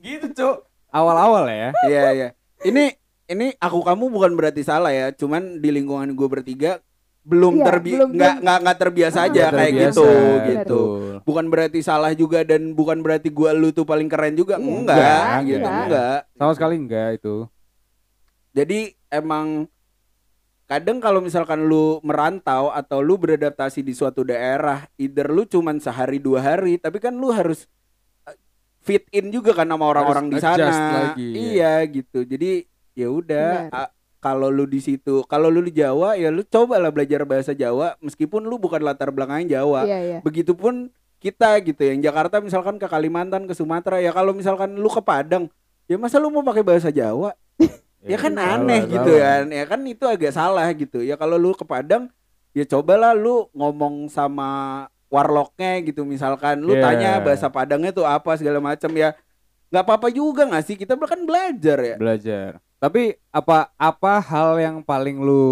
[0.00, 0.54] Gitu cok
[0.94, 1.68] awal-awal ya.
[1.84, 2.28] Iya iya.
[2.62, 2.84] Ini
[3.28, 6.80] ini aku kamu bukan berarti salah ya, cuman di lingkungan gue bertiga
[7.22, 10.46] belum Iya, terbi belum- nggak belum- nggak nggak terbiasa aja Nggak kayak terbiasa, gitu benar.
[10.48, 10.80] gitu.
[11.28, 14.96] Bukan berarti salah juga dan bukan berarti gua lu tuh paling keren juga Iya, enggak,
[14.96, 15.84] enggak, gitu enggak.
[15.84, 17.36] enggak Sama sekali enggak itu.
[18.48, 19.68] jadi emang
[20.64, 26.16] kadang kalau misalkan lu merantau atau lu beradaptasi di suatu daerah either lu cuman sehari
[26.18, 27.68] dua hari tapi kan lu harus
[28.24, 28.32] uh,
[28.80, 30.64] fit in juga kan sama orang-orang di sana.
[31.12, 32.24] lagi, iya gitu.
[32.24, 32.64] Jadi
[32.98, 33.70] ya udah
[34.18, 38.42] kalau lu di situ kalau lu di Jawa ya lu cobalah belajar bahasa Jawa meskipun
[38.42, 40.18] lu bukan latar belakangnya Jawa Iya, iya.
[40.26, 44.98] begitupun kita gitu yang Jakarta misalkan ke Kalimantan ke Sumatera ya kalau misalkan lu ke
[44.98, 45.46] Padang
[45.86, 47.38] ya masa lu mau pakai bahasa Jawa
[48.10, 48.92] ya kan salah, aneh salah.
[48.98, 52.10] gitu kan ya kan itu agak salah gitu ya kalau lu ke Padang
[52.50, 54.50] ya cobalah lu ngomong sama
[55.08, 56.82] warlocknya gitu misalkan lu Iya.
[56.82, 59.14] tanya bahasa Padangnya tuh apa segala macam ya
[59.70, 62.50] nggak apa-apa juga nggak sih kita kan belajar ya Belajar.
[62.78, 65.42] Tapi apa apa hal yang paling lu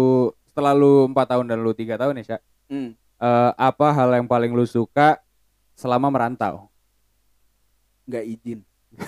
[0.45, 2.41] setelah lu 4 tahun dan lu tiga tahun ya, Syak?
[2.67, 2.95] Hmm.
[3.17, 5.19] Eh, apa hal yang paling lu suka
[5.73, 6.71] selama merantau?
[8.05, 8.59] nggak izin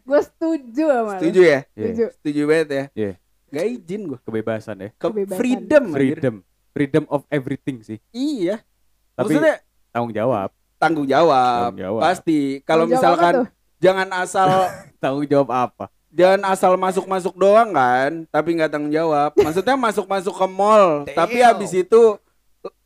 [0.00, 1.20] Gue setuju sama lu.
[1.20, 2.04] setuju ya Iya, Setuju.
[2.14, 3.12] setuju banget ya Iya.
[3.50, 4.88] nggak izin gua Kebebasan ya.
[4.90, 5.34] ke Kebebasan.
[5.36, 5.96] freedom anjir.
[5.96, 6.34] Freedom.
[6.70, 7.98] Freedom of everything sih.
[8.10, 8.62] iya
[9.12, 9.54] Tapi maksudnya
[9.90, 10.48] tanggung jawab.
[10.78, 12.00] tanggung jawab, Tanggung jawab.
[12.00, 13.46] pasti kalau misalkan tuh?
[13.78, 14.48] jangan asal
[15.02, 15.90] Tanggung jawab apa?
[16.10, 19.30] Jangan asal masuk masuk doang kan tapi nggak tanggung jawab.
[19.38, 22.18] Maksudnya masuk masuk ke mall tapi habis itu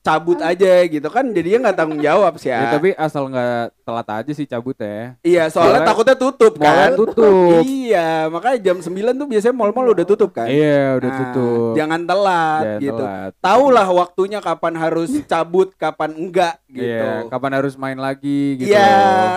[0.04, 4.08] cabut aja gitu kan jadinya nggak tanggung jawab sih Ya, ya, tapi asal nggak telat
[4.14, 5.16] aja sih cabut ya.
[5.20, 7.64] iya soalnya Soalnya takutnya tutup kan tutup.
[7.64, 11.72] iya makanya jam 9 tuh biasanya mall-mall udah tutup kan Iya, udah Nah, tutup.
[11.74, 13.30] jangan telat Jangan gitu telat.
[13.38, 18.68] tahulah waktunya kapan harus cabut kapan enggak gitu Iya, kapan harus main lagi gitu.
[18.68, 18.92] Iya,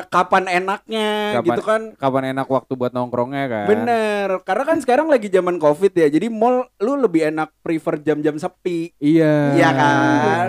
[0.06, 3.66] kapan enaknya Kapan- gitu kan Kapan enak waktu buat nongkrongnya kan?
[3.68, 8.36] Bener, karena kan sekarang lagi zaman covid ya, jadi mall lu lebih enak prefer jam-jam
[8.36, 8.92] sepi.
[8.98, 9.54] Iya.
[9.54, 10.48] Iya kan?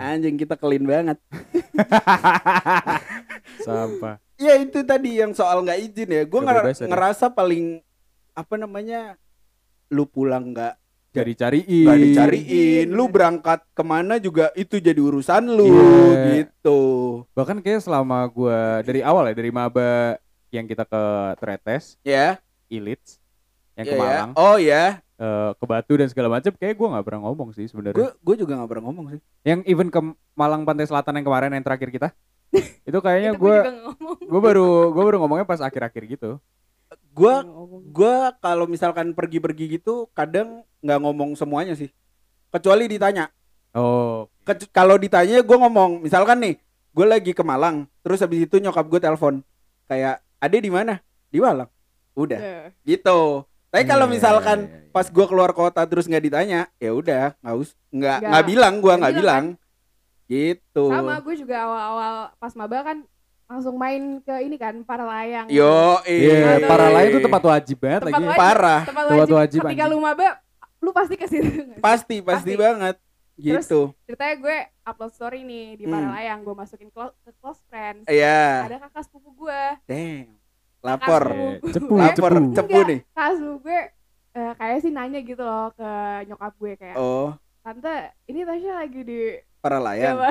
[0.00, 1.18] Anjing kita clean banget.
[3.60, 4.16] Sampah.
[4.40, 6.72] Ya itu tadi yang soal nggak izin ya, gue ya.
[6.88, 7.84] ngerasa paling
[8.32, 9.20] apa namanya,
[9.88, 10.74] lu pulang nggak
[11.10, 11.84] Gak dicariin.
[11.90, 16.46] nggak dicariin, lu berangkat ke mana juga itu jadi urusan lu Iya.
[16.46, 16.80] gitu.
[17.34, 20.16] Bahkan kayak selama gua dari awal ya dari maba
[20.48, 21.02] yang kita ke
[21.36, 22.38] Tretes, Ya,
[22.70, 23.18] Ilits,
[23.74, 24.00] yang ya, ke ya.
[24.00, 27.68] Malang, Oh ya, eh, ke Batu dan segala macam, kayak gua nggak pernah ngomong sih
[27.68, 28.00] sebenarnya.
[28.00, 29.20] gue gue juga nggak pernah ngomong sih.
[29.44, 30.00] Yang even ke
[30.32, 32.08] Malang Pantai Selatan yang kemarin yang terakhir kita,
[32.88, 33.56] itu kayaknya gue
[34.24, 36.40] gua baru gua baru ngomongnya pas akhir-akhir gitu.
[37.12, 37.34] Gue
[37.90, 41.92] gue kalau misalkan pergi-pergi gitu, kadang nggak ngomong semuanya sih,
[42.48, 43.28] kecuali ditanya.
[43.70, 46.54] Oh, Ke- kalau ditanya gue ngomong misalkan nih
[46.90, 49.46] gue lagi ke Malang terus habis itu nyokap gue telepon
[49.86, 50.98] kayak ade di mana?
[51.30, 51.70] Di Malang.
[52.18, 52.40] Udah.
[52.40, 54.90] Eh, gitu tapi kalau Iya, misalkan iya, iya, iya.
[54.90, 58.44] pas gue keluar kota terus nggak ditanya ya udah nggak us nggak Nggak.
[58.44, 59.44] bilang gue Nggak bilang, bilang
[60.26, 62.98] gitu Sama gue juga awal-awal pas maba kan
[63.46, 65.46] langsung main ke ini kan para layang.
[65.46, 66.66] yo Iya, Aduh.
[66.66, 68.24] para lain itu tempat wajib banget Tempat lagi.
[68.24, 68.38] wajib.
[68.38, 70.28] parah Tempat Tempat wajib, wajib, ketika lu maba
[70.78, 71.50] lu pasti ke situ.
[71.78, 72.52] pasti pasti Pasti.
[72.56, 72.96] banget
[73.36, 75.92] Terus, gitu Ceritanya gue upload story nih di Hmm.
[75.92, 78.06] para layang, gue masukin clo- ke close friends.
[78.06, 79.62] iya Ada kakak sepupu gue.
[79.84, 80.30] damn
[80.80, 82.54] lapor Iya, cepu, lapor cepu.
[82.56, 83.80] cepu nih Kakak sepupu gue
[84.30, 85.90] eh, kayak sih nanya gitu loh ke
[86.26, 87.30] nyokap gue kayak, oh
[87.62, 89.20] tante ini Tasya lagi di
[89.62, 90.28] para layang Jawa.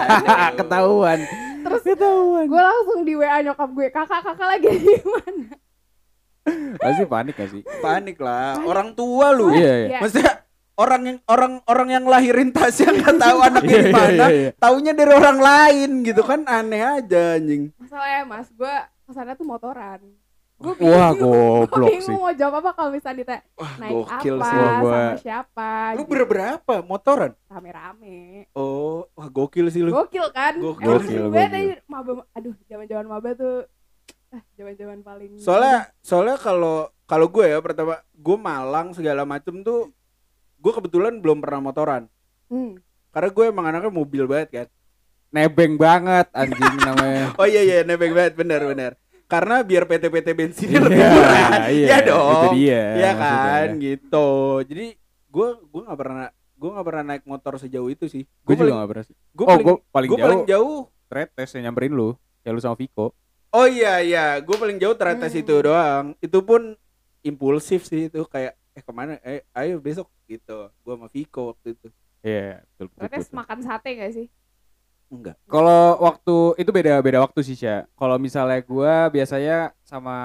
[0.64, 1.20] Ketahuan.
[1.58, 2.46] Terus ketahuan.
[2.48, 5.52] Gue langsung di WA nyokap gue, kakak kakak lagi di mana?
[6.80, 7.60] Pasti panik gak sih?
[7.84, 9.88] panik lah orang tua lu Iya, iya.
[9.92, 10.32] Ya, Maksudnya
[10.80, 14.28] orang yang orang orang yang lahirin Tasya nggak tahu anaknya Iya, di iya, mana, iya,
[14.32, 14.50] iya.
[14.56, 17.68] taunya dari orang lain gitu kan aneh aja anjing.
[17.76, 20.00] masalahnya mas, gue ke sana tuh motoran.
[20.58, 22.02] Gue Wah, gue goblok sih.
[22.02, 24.56] bingung mau jawab apa kalau misalnya ditanya Wah, naik gokil apa, sih.
[24.58, 26.10] Wah, gua- sama siapa, Lu gitu.
[26.10, 27.32] berberapa motoran?
[27.46, 28.18] rame-rame.
[28.52, 29.94] Oh, wah gokil sih lu.
[29.94, 30.58] Gokil kan?
[30.58, 30.82] Gokil.
[30.82, 31.68] Emang Gokil, gokil.
[31.86, 33.70] maba, aduh zaman-zaman maba tuh
[34.28, 39.94] ah zaman-zaman paling Soalnya soalnya kalau kalau gue ya pertama gue Malang segala macem tuh
[40.58, 42.02] gue kebetulan belum pernah motoran.
[42.50, 42.82] Hmm.
[43.08, 44.66] Karena gue emang anaknya mobil banget kan.
[45.30, 47.30] Nebeng banget anjing namanya.
[47.40, 48.92] Oh iya iya nebeng banget bener bener.
[49.28, 51.40] Karena biar PT-PT bensinnya Iya, lebih murah.
[51.68, 52.52] iya, Iya itu dong.
[52.56, 53.44] dia Iya maksudnya.
[53.44, 54.28] kan gitu.
[54.64, 54.86] Jadi
[55.28, 58.24] gue gue nggak pernah gue nggak pernah naik motor sejauh itu sih.
[58.42, 59.14] Gue juga gak pernah sih.
[59.14, 60.24] gue Oh, paling, gue paling gue jauh.
[60.24, 60.78] paling jauh.
[61.06, 62.16] Tretes yang nyamperin lu.
[62.40, 63.12] Ya lu sama Viko.
[63.48, 65.40] Oh iya iya, gue paling jauh teretes Hmm.
[65.40, 66.06] itu doang.
[66.18, 66.76] Itu pun
[67.20, 69.20] impulsif sih itu kayak eh ke mana?
[69.20, 70.72] Eh ayo besok gitu.
[70.78, 71.88] Gue sama Viko waktu itu.
[72.20, 73.08] Iya, betul betul.
[73.10, 73.34] Betul.
[73.34, 74.26] makan sate gak sih?
[75.08, 75.36] Enggak.
[75.44, 77.88] Kalau waktu itu beda beda waktu sih Sya.
[77.96, 80.16] Kalau misalnya gua biasanya sama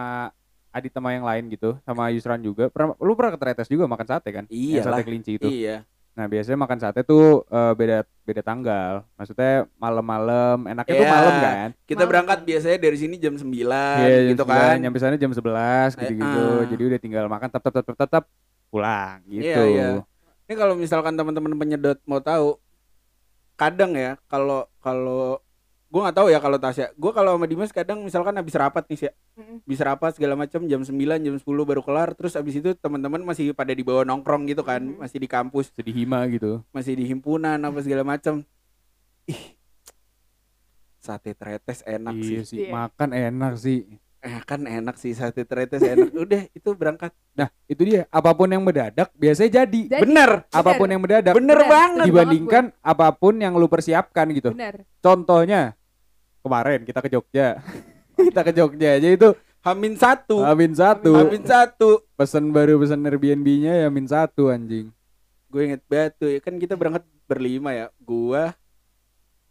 [0.74, 2.65] Adit sama yang lain gitu, sama Yusran juga.
[2.67, 4.43] Pernah, lu pernah ke Tretes juga makan sate kan?
[4.50, 5.46] Iya sate kelinci itu.
[5.46, 5.86] Iya.
[6.13, 8.93] Nah biasanya makan sate tuh eh, beda beda tanggal.
[9.13, 11.13] Maksudnya malam-malam, enaknya tuh Iya.
[11.13, 11.69] malam kan?
[11.86, 12.10] Kita Malam.
[12.10, 14.76] berangkat biasanya dari sini jam 9 Iya, jam gitu 9, kan.
[14.82, 16.41] Nyampe sana jam 11 gitu-gitu.
[16.41, 16.62] ah.
[16.65, 18.26] Jadi udah tinggal makan tap tap tap tap, tap, tap,
[18.67, 19.46] pulang gitu.
[19.46, 19.88] Iya, iya.
[20.43, 22.58] Ini kalau misalkan teman-teman penyedot mau tahu,
[23.63, 25.39] kadang ya kalau kalau
[25.88, 28.97] gue nggak tahu ya kalau Tasya, gue kalau sama Dimas kadang misalkan habis rapat nih
[28.97, 33.21] sih, habis rapat segala macam jam 9 jam 10 baru kelar, terus habis itu teman-teman
[33.21, 35.06] masih pada di bawah nongkrong gitu kan, Mhm.
[35.06, 36.65] masih di kampus, Sedih hima gitu.
[36.73, 38.41] masih di himpunan apa segala macam.
[39.30, 39.54] Ih,
[40.97, 42.38] sate tretes enak Iya sih.
[42.49, 42.71] sih, Iya.
[42.73, 43.80] makan enak sih.
[44.24, 46.16] Eh, kan enak sih sate tretes enak.
[46.24, 47.12] Udah itu berangkat.
[47.36, 48.08] Nah, itu dia.
[48.08, 49.82] Apa pun yang mendadak biasanya jadi.
[49.92, 51.68] Jadi, Bener, Apa pun yang mendadak bener Bener.
[51.68, 52.06] banget.
[52.08, 54.56] dibandingkan apa pun yang lu persiapkan gitu.
[54.56, 54.88] bener.
[55.04, 55.76] Contohnya
[56.40, 57.60] kemarin kita ke Jogja.
[58.32, 61.12] kita ke Jogja aja itu Hamin satu, Amin satu.
[61.20, 62.04] Hamin satu.
[62.16, 64.88] Pesan baru pesan Airbnb-nya ya min satu anjing.
[65.48, 65.86] gue inget
[66.18, 68.58] tuh ya kan kita berangkat berlima ya gua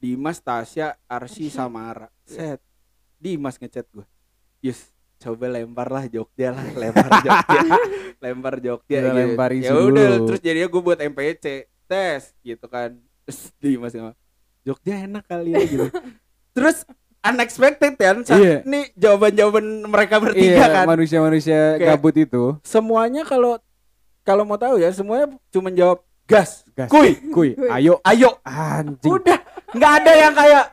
[0.03, 2.59] Dimas Tasya Arsi Samara set
[3.23, 4.03] Dimas ngechat gue
[4.63, 4.81] Yus
[5.19, 7.61] coba lempar lah Jogja lah lempar Jogja
[8.19, 9.11] lempar Jogja gitu.
[9.13, 10.27] lempar isu ya udah dulu.
[10.27, 11.45] terus jadinya gue buat MPC
[11.85, 14.17] tes gitu kan terus Dimas ngomong
[14.63, 15.87] Jogja enak kali ya gitu
[16.53, 16.83] terus
[17.21, 18.57] unexpected kan saat Iya.
[18.63, 22.59] nih jawaban-jawaban mereka bertiga Iya, kan manusia-manusia gabut itu.
[22.63, 23.63] semuanya kalau
[24.23, 26.87] kalau mau tahu ya semuanya cuma jawab gas Gas.
[26.89, 27.71] kuy Kuy, Kuy.
[27.73, 29.07] ayo ayo anjing.
[29.13, 29.39] udah
[29.73, 30.65] nggak ada yang kayak.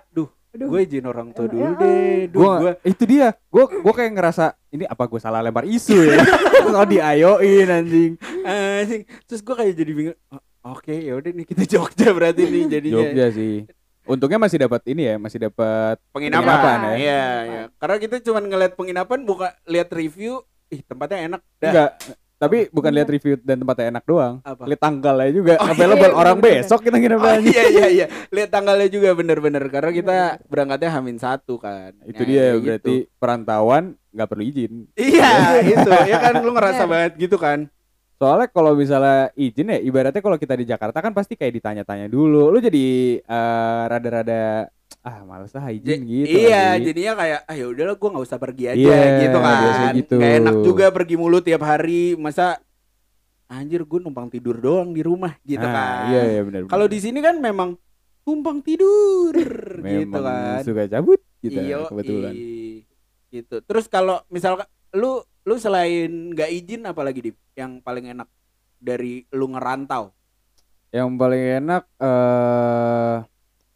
[0.49, 3.27] Gue izin orang tua Ya, dulu ya, deh duh Gua, gue itu dia.
[3.53, 6.17] Gua gua kayak ngerasa ini apa gue salah lempar isu ya.
[6.65, 8.13] Kalau diayoin anjing.
[8.45, 10.41] anjing terus gue kayak jadi bingung "Oh,
[10.73, 13.55] oke ya udah nih kita Jogja berarti nih jadinya Jogja sih.
[14.09, 16.93] Untungnya masih dapat ini ya, masih dapat penginapan, Penginapan, ya.
[16.97, 17.63] Iya, iya.
[17.77, 20.41] karena kita cuma ngeliat penginapan buka lihat review
[20.73, 21.91] ih tempatnya enak dah enggak.
[22.39, 24.39] Tapi bukan lihat review dan tempatnya enak doang.
[24.41, 25.53] apa Lihat tanggalnya juga.
[25.59, 26.63] Oh, Available iya, orang bener-bener.
[26.63, 31.17] besok kita nginep Oh iya iya iya lihat tanggalnya juga bener-bener karena kita berangkatnya Hamin
[31.17, 32.63] satu kan Itu Nah, dia gitu.
[32.63, 34.73] berarti perantauan nggak perlu izin.
[34.95, 35.31] iya
[35.75, 36.91] itu ya kan lu ngerasa Bener.
[36.95, 37.67] banget gitu kan
[38.15, 42.51] Soalnya kalau misalnya izin ya ibaratnya kalau kita di Jakarta kan pasti kayak ditanya-tanya dulu.
[42.51, 44.67] Lu jadi eh, rada-rada
[44.99, 46.37] ah males ah izin J- gitu.
[46.43, 46.91] iya, anjing.
[46.91, 49.93] jadinya kayak ah ya udahlah gua nggak usah pergi aja Iya, gitu kan.
[49.95, 50.15] gitu.
[50.19, 52.13] Nggak enak juga pergi mulu tiap hari.
[52.13, 52.59] Masa
[53.47, 55.95] anjir gue numpang tidur doang di rumah gitu Ah, kan.
[56.11, 56.59] Iya iya benar.
[56.67, 57.73] Kalau di sini kan memang
[58.21, 59.33] numpang tidur
[59.81, 60.61] gitu memang kan.
[60.61, 62.33] suka cabut gitu Iyo, kebetulan.
[63.29, 63.55] Gitu.
[63.63, 68.27] Terus kalau misalkan lu lu selain nggak izin apalagi di yang paling enak
[68.77, 70.11] dari lu ngerantau?
[70.89, 73.15] Yang paling enak eh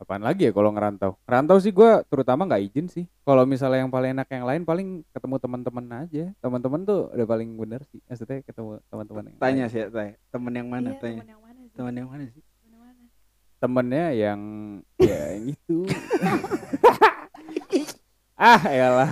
[0.04, 1.16] apaan lagi ya kalau ngerantau?
[1.24, 3.06] Ngerantau sih gua terutama nggak izin sih.
[3.24, 6.26] Kalau misalnya yang paling enak yang lain paling ketemu teman-teman aja.
[6.38, 8.04] Teman-teman tuh udah paling bener sih.
[8.06, 9.72] Maksudnya ketemu teman-teman yang Tanya lain.
[9.72, 10.14] sih, tanya.
[10.30, 10.90] Temen yang mana?
[10.90, 11.22] Iya, tanya.
[11.24, 11.72] temen yang mana sih?
[11.74, 12.44] Temen yang mana sih?
[13.58, 14.40] Temennya yang
[15.00, 15.78] ya yang itu
[18.36, 19.12] ah elah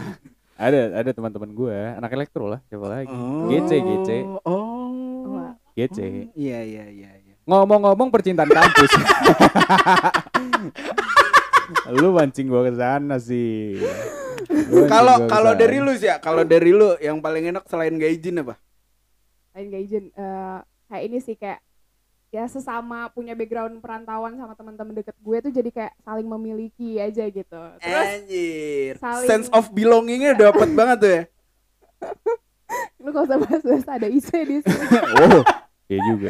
[0.60, 3.48] ada ada teman-teman gue anak elektro lah siapa lagi Oh.
[3.48, 4.10] GC, GC.
[4.44, 5.56] Oh.
[5.72, 7.21] Iya iya iya iya.
[7.44, 8.92] Ngomong-ngomong percintaan kampus
[11.92, 13.80] lu mancing gua ke sana sih
[14.88, 18.42] Kalau kalau dari lu sih ya, kalau dari lu yang paling enak selain gak izin
[18.42, 18.58] apa?
[19.52, 21.60] lain gak izin eh, kayak ini sih kayak
[22.30, 27.28] ya sesama punya background perantauan sama teman-teman deket gue tuh jadi kayak saling memiliki aja
[27.28, 28.94] gitu terus Anjir.
[28.98, 31.24] saling- Sense of belongingnya dapet banget tuh ya.
[32.98, 34.88] lu gak usah bahas-bahas ada isu di sini
[35.22, 35.44] oh
[35.86, 36.30] iya juga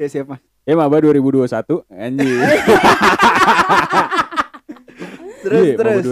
[0.00, 0.40] Ya siapa?
[0.62, 1.44] ya maba 2021
[1.90, 2.40] anjing
[5.40, 5.92] Terus Iya, terus.
[5.94, 6.08] maba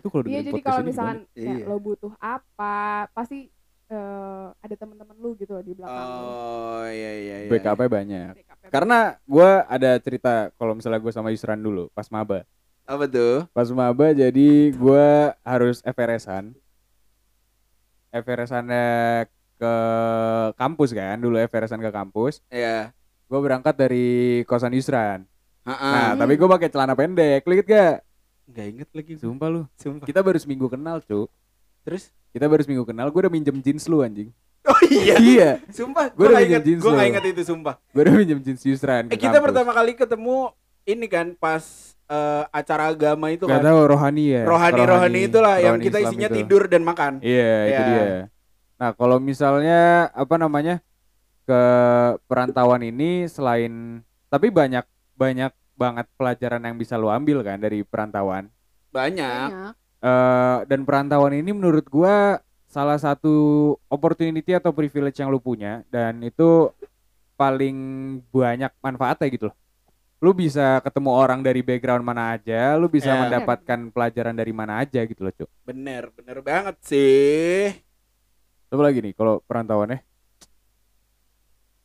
[0.02, 1.64] kalau Iya jadi kalau misalkan Iya.
[1.64, 2.76] lo butuh apa
[3.10, 3.48] pasti
[3.86, 6.20] eh, ada teman-teman lu gitu loh di belakang lu.
[6.22, 7.50] Oh iya iya iya.
[7.50, 8.68] BKP banyak Backup-nya.
[8.70, 12.44] karena gue ada cerita kalau misalnya gue sama Yusran dulu pas maba
[12.84, 13.44] apa tuh?
[13.50, 15.08] pas maba jadi gue
[15.42, 16.52] harus FRS-an
[19.56, 19.74] ke
[20.56, 22.96] kampus kan dulu FRS-an ke kampus Iya.
[23.30, 24.08] Gue berangkat dari
[24.44, 25.22] kosan Yusran
[25.62, 25.92] Heeh.
[25.94, 27.94] nah tapi gue pakai celana pendek lu inget gak
[28.50, 29.14] Gak inget lagi.
[29.14, 30.02] sumpah lu Sumpah.
[30.02, 31.30] kita baru seminggu kenal cu
[31.80, 32.10] Terus?
[32.28, 35.16] kita baru seminggu kenal gue udah minjem jeans lu anjing Oh iya.
[35.16, 37.74] iya Sumpah, Gua gue udah gak inget, minjem jeans gue gak inget itu sumpah.
[37.80, 39.44] gue udah minjem jeans Yusran Eh kita kampus.
[39.46, 40.38] pertama kali ketemu
[40.82, 41.62] ini kan pas
[42.04, 43.62] eh, acara agama itu Gak kan.
[43.64, 46.36] tahu rohani ya Rohani rohani itulah yang rohani kita Islam isinya itu.
[46.36, 47.12] tidur dan makan.
[47.22, 47.86] Iya, itu Iya.
[47.86, 48.04] dia.
[48.76, 50.82] Nah, kalau misalnya apa namanya?
[51.50, 51.62] Ke
[52.30, 53.98] perantauan ini selain
[54.30, 54.86] tapi banyak
[55.18, 58.46] banyak banget pelajaran yang bisa lo ambil kan dari perantauan.
[58.94, 59.48] Banyak.
[59.50, 59.74] Banyak.
[60.00, 62.38] Eh dan perantauan ini menurut gua
[62.70, 63.34] salah satu
[63.90, 66.70] opportunity atau privilege yang lu punya dan itu
[67.34, 67.76] paling
[68.30, 69.56] banyak manfaatnya gitu loh.
[70.20, 73.20] Lu bisa ketemu orang dari background mana aja, lu bisa Ya.
[73.24, 75.48] mendapatkan pelajaran dari mana aja gitu loh, Cuk.
[75.64, 77.72] Bener, bener banget sih.
[78.68, 79.98] Coba lagi nih kalau perantauan ya.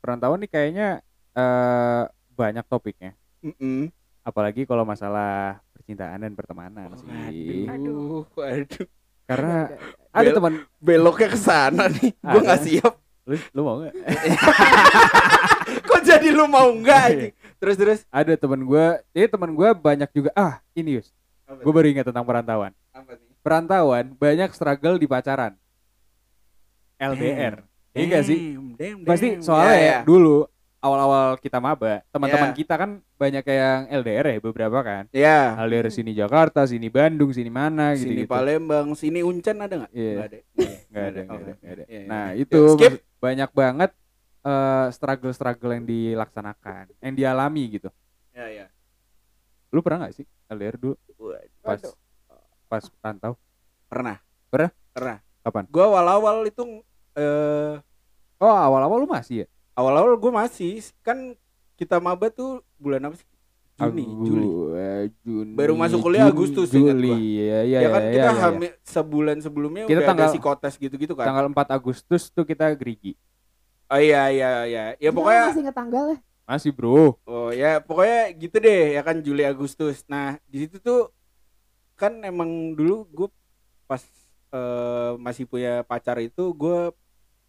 [0.05, 0.87] Perantauan nih kayaknya
[1.33, 2.03] eh
[2.37, 3.17] banyak topiknya.
[3.41, 3.89] Mm-mm.
[4.21, 7.65] Apalagi kalau masalah percintaan dan pertemanan sih.
[7.65, 8.85] Aduh, aduh.
[9.25, 9.81] Karena udah.
[10.13, 12.13] ada Bel- teman Beloknya ke sana nih.
[12.21, 12.45] Gua Ada.
[12.45, 12.93] nggak siap.
[13.25, 13.93] lu, lu mau nggak?
[15.89, 17.33] Kok jadi lu mau enggak anjing?
[17.57, 17.99] Terus terus.
[18.13, 21.09] ada teman gua, eh teman gua banyak juga ah ini Yus.
[21.45, 22.73] Gue baru ingat tentang perantauan.
[22.93, 23.29] Apa nih?
[23.45, 25.53] Perantauan banyak struggle di pacaran.
[26.97, 27.61] LDR.
[27.95, 28.38] Iya gak sih?
[28.53, 29.41] Damn, damn, Pasti damn.
[29.41, 29.99] soalnya Ya, ya, ya.
[30.03, 30.38] dulu
[30.77, 32.58] awal-awal kita maba, teman-teman Ya.
[32.62, 35.03] kita kan banyak yang LDR ya beberapa kan.
[35.10, 35.58] Ya.
[35.58, 38.29] LDR sini Jakarta, sini Bandung, sini mana gitu Sini gitu.
[38.29, 39.91] Palembang, sini Uncen ada nggak?
[39.95, 40.12] Iya.
[40.13, 40.38] Nggak ada.
[40.45, 41.41] Nggak ada, nggak Oke.
[41.41, 41.84] ada, nggak ada.
[41.88, 42.05] Iya, iya.
[42.05, 42.93] Nah, itu skip.
[43.17, 43.91] banyak banget
[44.45, 47.89] eh, struggle-struggle yang dilaksanakan, yang dialami gitu.
[48.29, 48.65] Ya ya.
[49.73, 50.93] Lu pernah gak sih LDR dulu
[51.60, 51.81] pas
[52.69, 53.34] pas rantau?
[53.89, 54.21] Pernah.
[54.53, 54.69] Pernah?
[54.93, 55.17] Pernah.
[55.41, 55.65] Kapan?
[55.67, 56.62] Gua awal-awal itu
[57.15, 57.73] eh
[58.36, 59.47] Oh, awal-awal lu masih ya?
[59.73, 61.36] awal-awal gue masih kan
[61.73, 63.28] kita maba tuh bulan apa sih?
[63.75, 64.47] Juni, Agu- Juli.
[64.73, 65.51] eh, Juni.
[65.51, 67.12] Baru masuk kuliah Jun- Agustus, ingat Juli.
[67.12, 67.19] gua.
[67.19, 68.39] Ya, ya, ya kan ya, kita ya, ya.
[68.39, 71.28] hamil sebulan sebelumnya Kita udah tanggal- ada psikotes gitu-gitu kan.
[71.28, 73.19] Tanggal 4 Agustus tuh kita gerigi.
[73.86, 74.84] Oh iya iya iya.
[74.95, 76.17] Ya pokoknya masih inget tanggal ya.
[76.45, 77.19] Masih, Bro.
[77.21, 80.08] oh ya pokoknya gitu deh ya kan Juli Agustus.
[80.08, 81.12] Nah, di situ tuh
[81.95, 83.28] kan emang dulu gue
[83.84, 83.99] pas
[84.51, 86.95] eh, masih punya pacar itu gue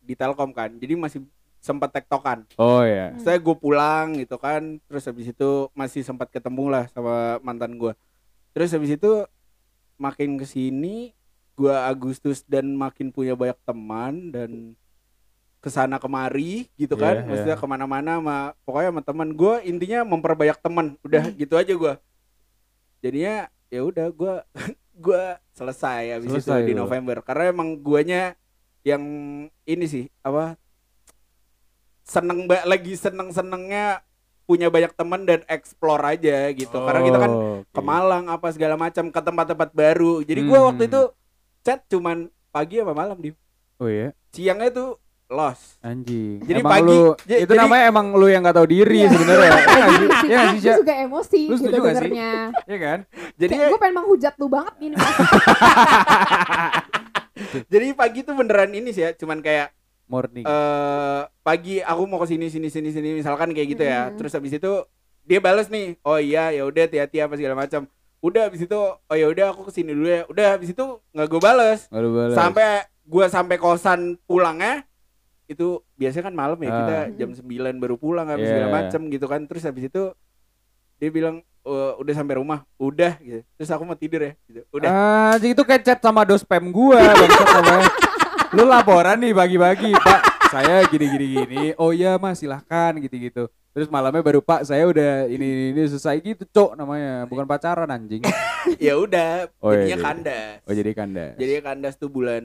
[0.06, 0.70] di Telkom kan.
[0.78, 1.20] Jadi masih
[1.58, 2.46] sempat tektokan.
[2.62, 3.10] Oh ya.
[3.10, 3.18] Hmm.
[3.18, 7.90] saya gue pulang gitu kan terus habis itu masih sempat ketemu lah sama mantan gue
[8.54, 9.26] terus habis itu
[9.98, 11.10] makin ke sini
[11.58, 14.78] gue Agustus dan makin punya banyak teman dan
[15.58, 17.62] ke sana kemari gitu kan Iya, maksudnya iya.
[17.64, 21.94] ke mana-mana sama pokoknya sama teman gue intinya memperbanyak teman udah gitu aja gue
[23.02, 24.34] jadinya ya udah gue
[25.10, 26.74] gue selesai habis Selesai itu di.
[26.78, 28.38] November karena emang guanya
[28.86, 29.02] yang
[29.64, 30.54] ini sih apa
[32.00, 34.00] seneng mbak lagi seneng senengnya
[34.46, 37.68] punya banyak teman dan explore aja gitu karena kita kan Oh, oke.
[37.68, 40.66] ke Malang apa segala macam ke tempat-tempat baru jadi gua Hmm.
[40.70, 41.00] waktu itu
[41.60, 43.30] chat cuman pagi apa malam di
[43.76, 44.96] Oh iya, siangnya tuh
[45.26, 46.38] lost anjing.
[46.40, 49.10] Jadi emang pagi- lu j- itu jadi- namanya emang lu yang gak tahu diri Iya.
[49.10, 49.50] sebenarnya.
[49.50, 50.06] Iya nggak sih?
[50.06, 50.74] Nggak sih, Gue Sya?
[50.78, 52.30] juga emosi Lu gitu dengernya.
[52.64, 53.04] Iya kan?
[53.34, 54.96] jadi Kayak gue pengen menghujat lu banget gini.
[57.66, 59.70] jadi pagi tuh beneran ini sih ya cuman kayak
[60.06, 60.42] Morning.
[60.42, 64.16] eh pagi aku mau ke sini sini sini sini misalkan kayak gitu ya Mhm.
[64.16, 64.72] terus habis itu
[65.22, 69.16] dia balas nih oh iya ya udah hati-hati apa segala macam udah habis itu oh
[69.16, 71.80] ya udah aku ke sini dulu ya udah habis itu nggak gue balas
[72.32, 72.68] sampai
[73.02, 74.82] gua sampai kosan pulangnya
[75.46, 77.04] itu biasanya kan malam ya kita Ah.
[77.12, 77.46] jam 9
[77.76, 78.58] baru pulang habis Yeah.
[78.58, 80.10] segala macem gitu kan terus habis itu
[80.96, 84.88] dia bilang "Eh, udah sampai rumah udah gitu terus aku mau tidur ya gitu udah
[85.34, 87.88] Anjing itu kayak chat sama dos spam gua bangsat namanya.
[88.54, 90.20] Lu laporan nih pagi-pagi, Pak.
[90.48, 91.62] Saya gini-gini gini.
[91.76, 93.50] Oh iya, Mas, silahkan gitu-gitu.
[93.74, 97.26] Terus malamnya baru Pak, saya udah ini ini, ini selesai gitu, Cok namanya.
[97.26, 98.22] Bukan pacaran anjing.
[98.80, 99.98] ya udah Oh, iya, jadinya iya.
[100.00, 101.32] kandas Oh, jadi kandas.
[101.36, 102.44] jadi kandas tuh bulan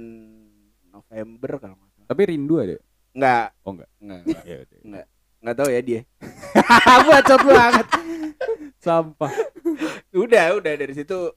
[0.88, 2.76] November kalau nggak salah Tapi rindu ada.
[3.12, 3.90] nggak Oh, enggak.
[3.98, 4.80] nggak Ya udah.
[4.84, 5.06] nggak
[5.42, 6.02] nggak tahu ya dia
[7.10, 7.88] Bacot banget.
[8.78, 9.32] Sampah.
[10.14, 11.34] udah udah dari situ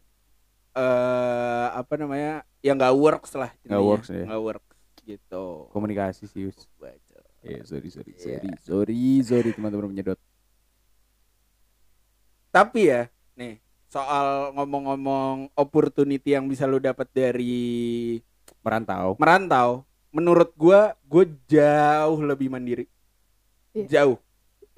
[0.74, 4.24] eh apa namanya ya nggak works lah Nggak works, ya.
[4.26, 6.56] nggak works gitu Komunikasi sih, Yus.
[7.44, 8.40] Iya, sorry, sorry, Iya.
[8.40, 10.16] sorry, sorry, sorry teman-teman menyedot.
[12.48, 13.02] Tapi ya,
[13.34, 18.16] nih soal ngomong-ngomong opportunity yang bisa lu dapat dari
[18.64, 19.12] Merantau.
[19.20, 22.88] merantau, menurut gua gua jauh lebih mandiri.
[23.74, 23.86] Iya.
[23.90, 24.18] Jauh.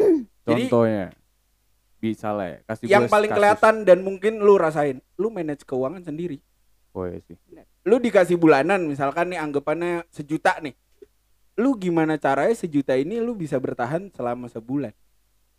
[0.49, 1.13] Contohnya
[2.01, 2.59] bisa lah ya.
[2.65, 3.39] Kasih yang paling kasus.
[3.39, 6.41] kelihatan dan mungkin lu rasain, lu manage keuangan sendiri.
[6.97, 7.37] Oh iya sih.
[7.85, 10.73] Lu dikasih bulanan misalkan nih anggapannya sejuta nih.
[11.61, 14.93] Lu gimana caranya sejuta ini lu bisa bertahan selama sebulan?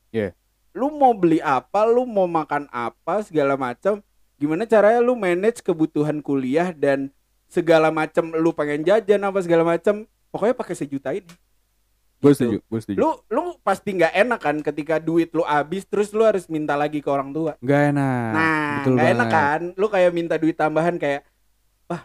[0.09, 0.33] Iya.
[0.73, 4.01] Lu mau beli apa, lu mau makan apa segala macam.
[4.37, 7.09] Gimana caranya lu manage kebutuhan kuliah dan
[7.49, 10.05] segala macam lu pengen jajan apa segala macam.
[10.29, 11.29] Pokoknya pakai sejuta ini.
[12.17, 12.37] Gue Gitu.
[12.49, 12.97] setuju, gue setuju.
[12.97, 16.97] Lu lu pasti nggak enak kan ketika duit lu habis terus lu harus minta lagi
[16.97, 17.53] ke orang tua.
[17.59, 18.31] Gak enak.
[18.33, 19.37] Nah, betul nggak enak banget.
[19.37, 19.61] kan?
[19.75, 21.21] Lu kayak minta duit tambahan kayak,
[21.85, 22.01] wah,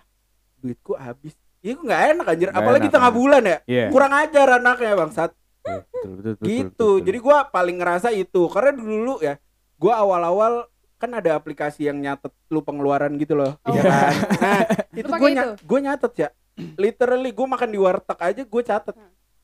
[0.59, 1.33] duitku habis.
[1.59, 2.49] Iya, nggak enak anjir.
[2.49, 3.17] Nggak Apalagi enak, tengah kan.
[3.17, 3.59] bulan ya.
[3.65, 3.87] Iya.
[3.89, 5.31] Kurang ajar anaknya bangsat.
[5.63, 6.43] Iya, betul, betul, betul, gitu.
[6.43, 6.95] betul, betul.
[7.03, 9.35] Jadi gua paling ngerasa itu karena dulu ya,
[9.77, 10.53] gua awal-awal
[10.99, 13.57] kan ada aplikasi yang nyatet lu pengeluaran gitu loh.
[13.63, 13.71] Oh.
[13.71, 14.13] Iya kan?
[14.37, 14.61] Nah,
[15.01, 15.25] itu itu?
[15.25, 16.29] ny- gua nyatet ya.
[16.77, 18.95] Literally gua makan di warteg aja gua catet.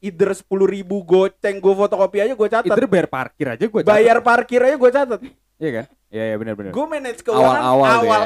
[0.01, 4.19] Either sepuluh ribu goceng gue fotokopi aja gue catat Itu bayar parkir aja gue bayar
[4.21, 5.21] parkir aja gue catat
[5.59, 5.85] Iya kan?
[6.09, 6.71] Iya iya benar benar.
[6.71, 8.17] gue manage keuangan Awal-awal tuh ya.
[8.17, 8.23] awal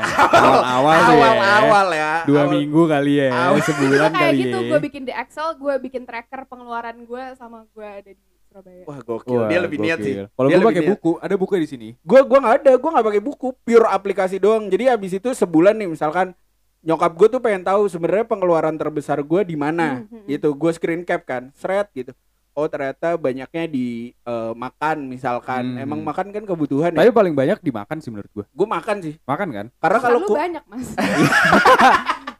[0.62, 1.24] Awal-awal tuh ya.
[1.24, 2.50] awal awal ya Dua Awal.
[2.52, 3.58] minggu kali ya, Awal.
[3.58, 4.68] sebulan kayak kali gitu ya.
[4.68, 8.98] gue bikin di Excel gue bikin tracker pengeluaran gue sama gue ada di Surabaya wah
[9.00, 11.88] gokil dia lebih niat sih Kalau gue pakai buku, ada buku di sini.
[11.96, 15.72] gue gua nggak ada gue nggak pakai buku pure aplikasi doang jadi abis itu sebulan
[15.74, 16.36] nih misalkan
[16.82, 20.26] nyokap gue tuh pengen tahu sebenarnya pengeluaran terbesar gue di mana Hmm, hmm, hmm.
[20.28, 22.10] gitu gue screen cap kan seret gitu
[22.52, 25.80] oh ternyata banyaknya di eh, makan misalkan Hmm.
[25.80, 28.44] emang makan kan kebutuhan ya Tapi paling banyak dimakan sih menurut gue.
[28.44, 29.66] gue makan sih Makan kan?
[29.74, 30.88] karena kalau ku- banyak mas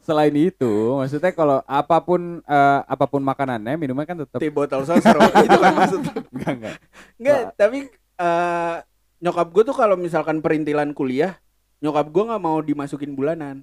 [0.03, 4.83] Selain itu, maksudnya kalau apa pun eh, apa pun makanannya, minuman kan tetap teh botol
[4.83, 6.75] sosro itu kan maksud enggak enggak.
[7.17, 7.79] Enggak, tapi
[8.19, 8.77] eh,
[9.21, 11.39] nyokap gue tuh kalau misalkan perintilan kuliah,
[11.79, 13.63] nyokap gue nggak mau dimasukin bulanan.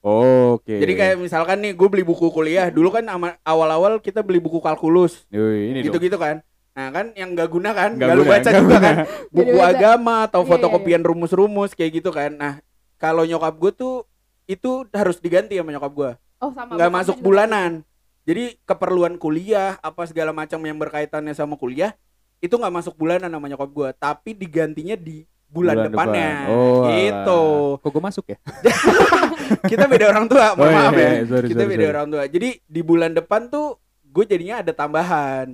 [0.00, 0.78] Oke.
[0.78, 4.58] Jadi kayak misalkan nih gue beli buku kuliah, dulu kan ama- awal-awal kita beli buku
[4.58, 5.90] kalkulus, Yoi, ini dong.
[5.90, 6.38] gitu-gitu kan.
[6.72, 8.78] Nah kan yang nggak guna kan, Nggak nggak lu baca juga guna.
[8.78, 8.96] kan,
[9.34, 9.74] buku Beda-beda.
[9.74, 12.30] agama atau Iya, iya, fotokopian rumus-rumus kayak gitu kan.
[12.32, 12.52] Nah
[12.94, 13.94] kalau nyokap gue tuh
[14.46, 17.72] itu harus diganti sama nyokap gue, oh sama nggak bokapnya masuk juga bulanan.
[18.22, 21.96] Jadi keperluan kuliah apa segala macam yang berkaitannya sama kuliah
[22.38, 26.28] itu nggak masuk bulanan sama nyokap gue, tapi digantinya di bulan, Bulan depannya.
[26.44, 26.52] depan.
[26.52, 27.42] Oh, gitu.
[27.80, 28.38] Kok gue masuk ya?
[29.70, 31.00] Kita beda orang tua, mohon Oh, iya, maaf ya.
[31.10, 31.92] iya, sorry, Kita sorry, beda sorry.
[31.92, 32.24] orang tua.
[32.26, 33.66] Jadi di bulan depan tuh
[34.04, 35.46] gue jadinya ada tambahan.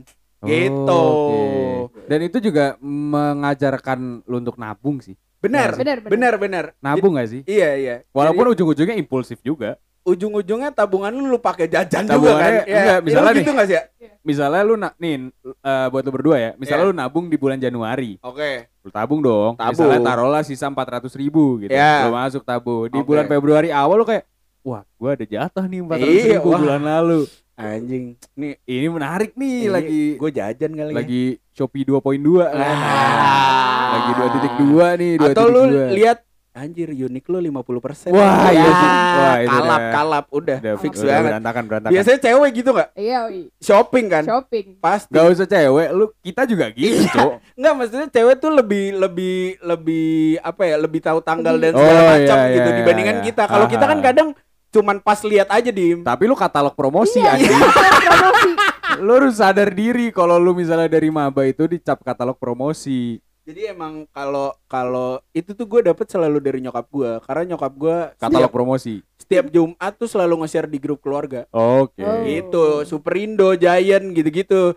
[0.44, 0.92] Gitu.
[0.92, 2.04] Oh, oke.
[2.04, 5.14] Dan itu juga mengajarkan lu untuk nabung sih.
[5.38, 5.72] Benar.
[5.72, 6.10] Benar, benar.
[6.10, 6.64] Benar, benar.
[6.78, 7.40] Nabung gak sih?
[7.44, 7.96] Iya, iya.
[8.10, 9.76] Walaupun Jadi, ujung-ujungnya impulsif juga.
[10.04, 12.44] ujung-ujungnya tabungan lu lu pakai jajan juga kan.
[12.44, 12.60] Iya.
[12.60, 13.82] enggak, Iya, misalnya lu gitu nggak sih ya?
[14.20, 16.50] Misalnya lu na nih eh, buat lu berdua ya.
[16.60, 16.90] Misalnya Iya.
[16.92, 18.20] lu nabung di bulan Januari.
[18.20, 18.68] Oke.
[18.84, 19.56] Lu tabung dong.
[19.56, 19.72] Tabung.
[19.72, 21.72] Misalnya taruhlah sisa 400 ribu gitu.
[21.72, 22.04] Iya.
[22.04, 22.84] Lu masuk tabung.
[22.86, 23.08] Di Oke.
[23.08, 24.28] bulan Februari awal lu kayak
[24.60, 26.60] Wah, gua ada jatah nih 400 Iya, ribu wah.
[26.60, 27.20] bulan lalu.
[27.54, 28.04] Anjing.
[28.34, 30.96] Nih Ini menarik nih lagi gue jajan kali ya.
[30.96, 31.22] lagi
[31.52, 32.60] Shopee 2.2 kan.
[32.60, 33.88] Ah.
[33.94, 34.10] Lagi
[34.58, 35.32] 2.2 nih, 2.2.
[35.32, 36.18] Atau lu lihat
[36.54, 38.08] anjir unik lu 50%.
[38.08, 38.88] Wah, Ya, iya sih.
[38.88, 41.24] Wah, itu kalap, udah- kalap udah, Udah fix udah banget.
[41.28, 41.92] berantakan berantakan.
[41.92, 42.88] Biasanya cewek gitu nggak?
[42.96, 43.40] iya wi.
[43.58, 44.22] Shopping kan?
[44.24, 45.10] shopping Pasti.
[45.10, 47.10] Gak usah cewek, lu kita juga gitu, Iya.
[47.10, 47.30] Cok.
[47.52, 50.08] Enggak, maksudnya cewek tuh lebih lebih lebih
[50.40, 50.76] apa ya?
[50.78, 53.24] Lebih tahu tanggal dan Oh, segala iya, macam iya, gitu iya, dibandingkan iya.
[53.26, 53.42] kita.
[53.44, 54.06] Kalau kita kan Aha.
[54.06, 54.28] kadang
[54.70, 55.98] cuman pas lihat aja dim.
[56.00, 57.50] Tapi lu katalog promosi Iya, anjing.
[57.50, 58.50] promosi
[58.96, 63.18] Lu harus sadar diri kalau lu misalnya dari maba itu dicap katalog promosi.
[63.44, 67.96] Jadi emang kalau kalau itu tuh gue dapet selalu dari nyokap gue karena nyokap gue
[68.16, 68.94] Katalog setiap, promosi.
[69.20, 71.44] setiap Jumat tuh selalu nge-share di grup keluarga.
[71.52, 72.00] Oke.
[72.00, 72.24] Oh.
[72.24, 74.72] Gitu, Superindo, Giant gitu-gitu.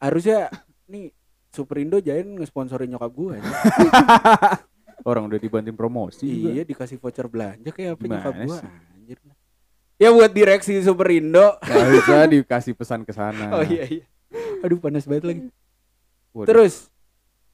[0.00, 0.48] Harusnya
[0.88, 1.12] nih
[1.52, 3.36] Superindo Giant ngesponsorin nyokap gue.
[5.08, 6.24] Orang udah dibantuin promosi.
[6.24, 6.56] juga.
[6.56, 8.58] iya, dikasih voucher belanja kayak apa Gimana nyokap gue.
[8.96, 9.18] Anjir.
[10.00, 11.60] Ya buat direksi Superindo.
[11.60, 13.52] Gak bisa dikasih pesan ke sana.
[13.60, 14.04] Oh iya iya.
[14.64, 15.40] Aduh panas banget lagi.
[16.32, 16.48] Waduh.
[16.48, 16.88] Terus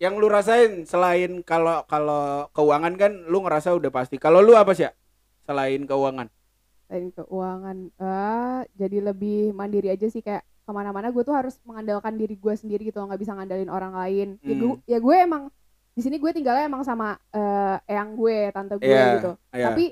[0.02, 4.16] yang lu rasain selain kalau kalau keuangan kan lu ngerasa udah pasti.
[4.18, 4.84] Kalau lu apa sih?
[4.86, 4.92] ya?
[5.46, 6.26] Selain keuangan.
[6.86, 12.14] selain keuangan eh jadi lebih mandiri aja sih kayak ke mana-mana gue tuh harus mengandalkan
[12.14, 14.60] diri gue sendiri gitu nggak bisa ngandalin orang lain ya Hmm.
[14.60, 15.42] gue ya gue emang
[15.92, 19.64] di sini gue tinggalnya emang sama eh, eyang gue tante gue Iya, gitu iya.
[19.66, 19.84] tapi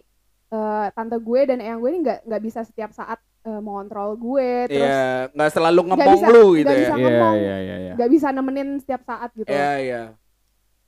[0.52, 4.49] eh, tante gue dan eyang gue ini nggak nggak bisa setiap saat eh, mengontrol gue
[4.66, 6.80] terus Iya, nggak selalu ngepong lu gitu nggak ya.
[6.80, 7.34] bisa Iya, ngomong.
[7.36, 7.93] iya, iya, iya.
[7.95, 10.03] nggak bisa nemenin setiap saat gitu Iya, iya.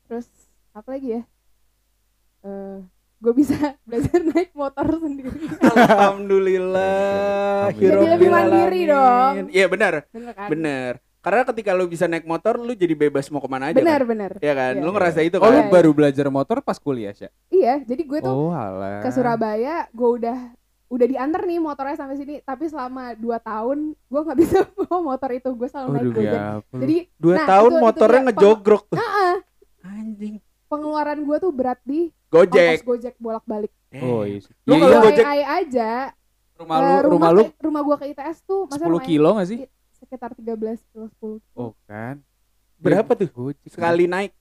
[0.05, 0.27] terus
[0.71, 1.23] apa lagi ya
[2.43, 2.79] Eh
[3.19, 3.55] gue bisa
[3.87, 5.31] belajar naik motor sendiri
[5.63, 7.71] Alhamdulillah.
[7.73, 9.33] Jadi lebih mandiri dong.
[9.49, 10.93] Iya benar, bener kan benar.
[11.19, 13.79] Karena ketika lu bisa naik motor, lu jadi bebas mau ke mana aja.
[13.79, 14.05] bener kan?
[14.05, 14.73] bener Iya kan?
[14.75, 14.83] Iya.
[14.83, 15.49] Lu ngerasa itu Oh, kan?
[15.53, 17.29] lu Iya, baru belajar motor pas kuliah, Sya?
[17.49, 18.99] iya jadi gue tuh Oh, alah.
[18.99, 20.39] ke Surabaya gue udah
[20.93, 25.30] udah diantar nih motornya sampai sini tapi selama 2 tahun gue nggak bisa bawa motor
[25.32, 26.45] itu gue selalu naik gojek ya.
[26.70, 28.99] jadi Dua Nah, tahun itu- itu motornya dia, ngejogrok tuh.
[28.99, 29.36] ah,
[29.82, 30.34] Anjing.
[30.66, 32.80] pengeluaran gue tuh berat di Gojek.
[32.82, 34.40] gojek bolak balik Oh, iya.
[34.64, 35.05] Lu Iya, kalau iya.
[35.07, 35.90] Gojek- ai aja
[36.55, 39.49] rumah eh, lu, rumah lu ke- rumah gue ke ITS tuh masa 10 kilo gak
[39.49, 39.59] sih?
[39.95, 40.53] sekitar 13
[40.86, 42.20] kilo 10 Oh, kan.
[42.76, 43.28] Berapa tuh?
[43.28, 43.64] Gojek.
[43.66, 44.32] Sekali naik.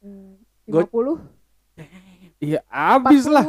[0.00, 0.36] eh,
[0.66, 1.20] Go- 50
[2.38, 3.44] Iya, habis lah.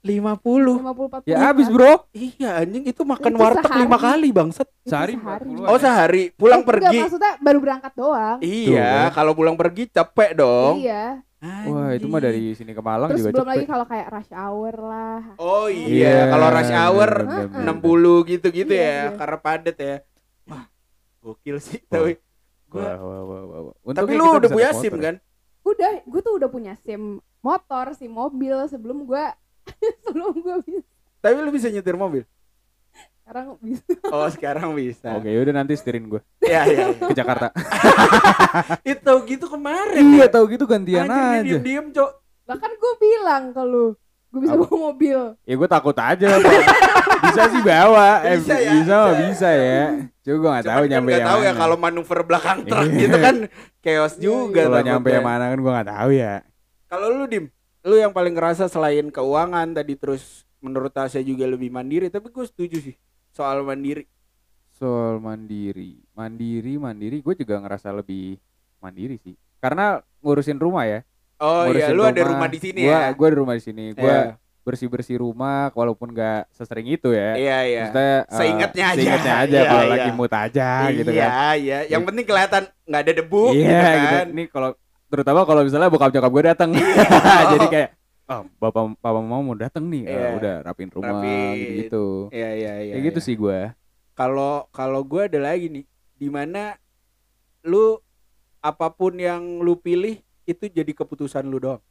[0.00, 0.78] 40-an 50.
[0.78, 2.06] 50 40 Ya habis, Bro.
[2.10, 3.82] Iya anjing itu makan Itu warteg sehari.
[3.82, 4.68] lima kali bangsat.
[4.82, 5.50] Sehari sehari.
[5.50, 5.66] 40-an.
[5.66, 6.98] Oh sehari pulang Eh, enggak, pergi.
[7.00, 9.12] maksudnya baru berangkat doang Iya, Tuh.
[9.12, 10.74] kalau pulang pergi capek dong.
[10.78, 13.52] iya Wah, itu mah dari sini ke Malang terus juga belum cepet.
[13.54, 18.72] lagi kalau kayak rush hour lah Oh iya, kalau rush hour bener, bener, 60 gitu-gitu
[18.72, 19.14] Iya, ya, iya.
[19.14, 19.96] karena padet ya.
[20.44, 20.64] Wah,
[21.20, 21.78] gokil sih.
[21.84, 21.90] Wah.
[21.92, 22.12] Tapi
[22.68, 23.74] gua Wah, wah, wah, wah, wah.
[23.88, 25.14] tapi Untungnya lu udah punya SIM kan?
[25.60, 27.02] udah gue tuh udah punya sim
[27.38, 29.24] motor sim mobil sebelum gue
[30.04, 30.80] sebelum gue bisa
[31.18, 32.22] Tapi lu bisa nyetir mobil.
[33.20, 35.08] sekarang bisa Oh sekarang bisa.
[35.14, 36.86] Oke, yaudah nanti setirin gue Iya iya.
[36.94, 37.52] ke Jakarta.
[38.86, 40.00] Itu gitu kemarin.
[40.08, 40.26] iya, ya.
[40.30, 41.42] tahu gitu gantian aja.
[41.42, 42.10] Diem diem cok.
[42.42, 43.92] bahkan gue bilang ke lu
[44.28, 44.60] gue bisa Apa?
[44.62, 46.28] bawa mobil Ya gue takut aja.
[47.18, 48.20] Bisa sih bawa.
[48.22, 49.20] Eh, Bisa ya, bisa bisa.
[49.22, 49.82] bisa ya.
[50.18, 51.58] Cuma gue gak tahu Cuman kan nyampe nggak yang tahu ya mana.
[51.58, 52.98] kalau manuver belakang truk Iya.
[52.98, 53.36] gitu kan
[53.78, 54.60] chaos Iya, juga.
[54.62, 56.34] Kalau nyampe yang mana kan gue gak tahu ya.
[56.86, 57.44] Kalau lu dim,
[57.88, 62.44] lu yang paling ngerasa selain keuangan tadi terus menurut Tasya juga lebih mandiri, tapi gue
[62.44, 62.96] setuju sih
[63.32, 64.04] soal mandiri.
[64.76, 68.36] Soal mandiri, mandiri, mandiri, gue juga ngerasa lebih
[68.78, 69.34] mandiri sih.
[69.58, 71.00] Karena ngurusin rumah ya.
[71.38, 73.14] Oh iya, lu ada rumah di sini gua, ya.
[73.14, 73.84] Gue ada rumah di sini.
[73.94, 74.34] Gue Iya.
[74.66, 77.38] bersih bersih rumah, walaupun gak sesering itu ya.
[77.38, 77.82] Iya iya.
[77.88, 78.98] Maksudnya, eh, Seingatnya aja.
[79.00, 79.92] Seingatnya aja Iya, kalau iya.
[79.96, 81.54] lagi mood aja gitu iya, kan.
[81.56, 81.78] iya.
[81.88, 84.06] Yang penting kelihatan nggak ada debu Iya gitu gitu.
[84.12, 84.26] kan.
[84.34, 84.70] Ini kalau
[85.08, 86.70] terutama kalau misalnya bokap nyokap gue datang.
[86.72, 87.48] Iya.
[87.56, 87.90] Jadi kayak
[88.28, 90.04] oh, bapak papa mama mau datang nih.
[90.04, 90.28] Ah, Iya.
[90.36, 91.56] udah rapin rumah Rapin.
[91.82, 92.28] gitu.
[92.30, 92.92] Iya iya iya.
[92.96, 93.58] Kayak gitu sih gue.
[94.12, 95.84] Kalau kalau gue ada lagi nih,
[96.14, 96.76] di mana
[97.62, 97.96] lu
[98.58, 101.82] apa pun yang lu pilih itu jadi keputusan lu doang.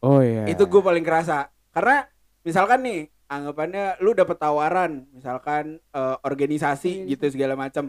[0.00, 0.44] Oh iya.
[0.46, 1.48] Itu gue paling kerasa.
[1.72, 2.04] Karena
[2.44, 7.10] misalkan nih, anggapannya lu dapet tawaran, misalkan eh, organisasi Organisasi.
[7.10, 7.88] gitu segala macam.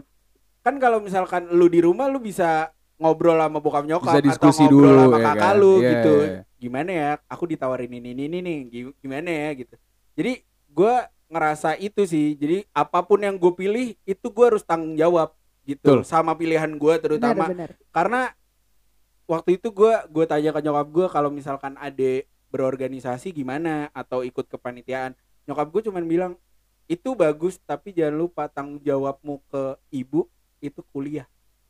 [0.64, 4.72] Kan kalau misalkan lu di rumah lu bisa ngobrol sama bokap nyokap Bisa diskusi atau
[4.72, 5.54] ngobrol dulu, sama ya kakak kan?
[5.56, 6.14] lu Iya, gitu.
[6.16, 6.40] iya, iya.
[6.56, 7.10] Gimana ya?
[7.28, 8.58] Aku ditawarin ini ini ini nih.
[8.68, 9.74] Gi- Gimana ya gitu.
[10.16, 10.32] Jadi
[10.66, 10.94] gue
[11.26, 12.32] ngerasa itu sih.
[12.34, 15.36] Jadi apa pun yang gue pilih itu gue harus tanggung jawab
[15.66, 16.00] gitu Betul.
[16.06, 18.20] sama pilihan gue terutama benar benar karena
[19.26, 22.22] waktu itu gue gue tanya ke nyokap gue kalau misalkan ade
[22.54, 26.32] berorganisasi gimana atau ikut kepanitiaan nyokap gue cuman bilang
[26.86, 30.30] itu bagus tapi jangan lupa tanggung jawabmu ke ibu
[30.62, 31.26] itu kuliah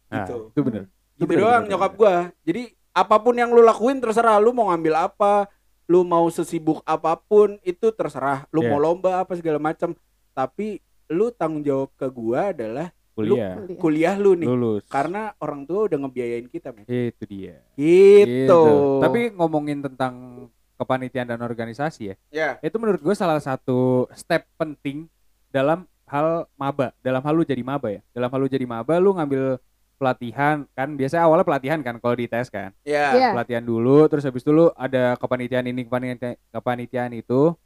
[0.07, 0.85] Nah, gitu itu bener.
[1.17, 2.15] Itu gitu bener, doang bener, nyokap gue
[2.45, 2.63] jadi
[2.93, 5.49] apa pun yang lu lakuin terserah lu mau ngambil apa
[5.89, 8.69] lu mau sesibuk apa pun itu terserah lu Iya.
[8.69, 9.97] mau lomba apa segala macam
[10.33, 13.57] tapi lu tanggung jawab ke gua adalah Kuliah.
[13.57, 13.79] Kuliah.
[13.81, 14.85] kuliah lu nih Lulus.
[14.93, 17.65] karena orang tua udah ngebiayain kita men itu dia.
[17.73, 20.45] gitu, Tapi ngomongin tentang
[20.77, 25.09] kepanitiaan dan organisasi ya, ya itu menurut gue salah satu step penting
[25.49, 28.05] dalam hal maba, dalam hal lu jadi maba ya.
[28.13, 29.57] Dalam hal lu jadi maba, lu ngambil
[29.97, 32.71] pelatihan kan biasanya awalnya pelatihan kan kalau di tes kan?
[32.85, 33.29] Ya Iya.
[33.33, 37.57] pelatihan dulu terus habis itu lu ada kepanitiaan ini kepanitiaan, kepanitiaan itu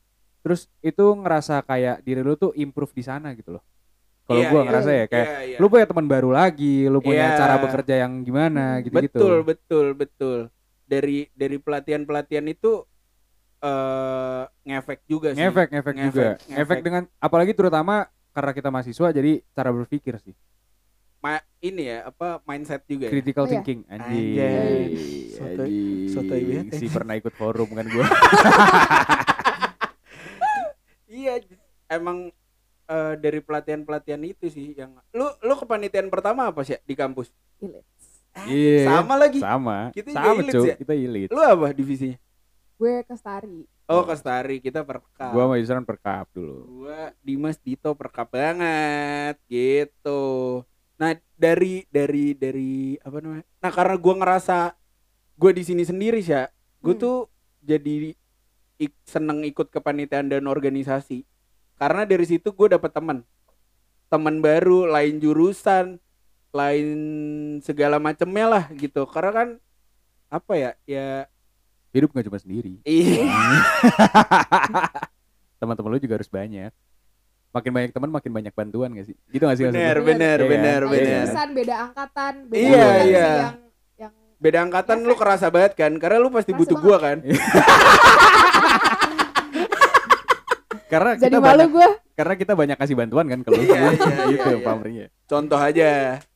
[0.41, 3.65] terus itu ngerasa kayak diri lu tuh improve di sana gitu loh.
[4.25, 5.57] Kalau Iya, gua iya, ngerasa ya kayak Iya, iya.
[5.59, 7.37] lu punya teman baru lagi lu punya Iya.
[7.37, 10.39] cara bekerja yang gimana gitu gitu betul betul betul.
[10.87, 12.87] Dari dari pelatihan pelatihan itu
[13.61, 15.43] eh ngefek juga sih.
[15.43, 16.29] Ngefek ngefek Ngefek, juga.
[16.33, 16.55] ngefek.
[16.57, 20.33] ngefek dengan apalagi terutama karena kita mahasiswa jadi cara berpikir sih
[21.21, 23.13] Ma- ini ya apa mindset juga ya?
[23.13, 23.53] critical Oh, iya.
[23.55, 24.81] thinking anjing Anjay.
[25.31, 26.79] Sotoy- sotoy banget ya.
[26.79, 28.07] si pernah ikut forum kan gua
[31.11, 31.43] iya
[31.87, 32.31] emang
[32.87, 37.29] eh, dari pelatihan pelatihan itu sih yang lu lu kepanitiaan pertama apa sih di kampus
[37.59, 37.85] Ilit.
[38.47, 38.87] Iya.
[38.89, 40.75] sama lagi sama Kita sama cuy ya?
[40.79, 42.17] kita ilit lu apa divisinya
[42.77, 47.93] gue ke Stari oh kestari kita perkap gua sama Yusran perkap dulu gua Dimas Dito
[47.93, 50.63] perkap banget gitu
[51.01, 53.45] nah dari dari dari apa namanya?
[53.59, 54.77] Nah karena gua ngerasa
[55.35, 56.37] gua di sini sendiri sih
[56.81, 57.01] gue Hmm.
[57.01, 57.17] tuh
[57.61, 58.13] jadi
[58.77, 61.25] ik- seneng ikut kepanitiaan dan organisasi.
[61.77, 63.25] Karena dari situ gue dapet teman
[64.09, 65.97] teman baru lain jurusan
[66.53, 66.89] lain
[67.61, 69.05] segala macemnya lah gitu.
[69.09, 69.49] Karena kan
[70.29, 71.25] apa ya ya
[71.91, 72.85] hidup gak cuma sendiri.
[72.85, 73.25] Iya.
[75.61, 76.73] Teman-teman lu juga harus banyak
[77.51, 79.17] makin banyak teman makin banyak bantuan gak sih?
[79.27, 80.07] Gitu gak sih bener maksudnya?
[80.07, 80.41] bener Iya.
[80.41, 80.51] kan?
[80.51, 81.21] bener Beda bener.
[81.21, 83.29] jurusan beda angkatan beda Iya, angkatan iya.
[83.37, 83.57] yang
[83.99, 85.93] yang beda angkatan lu kerasa banget kan?
[85.97, 86.87] Karena lu pasti Kerasa butuh banget.
[86.87, 87.19] gua kan?
[90.87, 93.91] Karena jadi kita malu banyak gue karena kita banyak kasih bantuan kan kalau Iya, iya,
[94.29, 94.59] gitu iya, iya.
[94.61, 95.91] pamrihnya contoh aja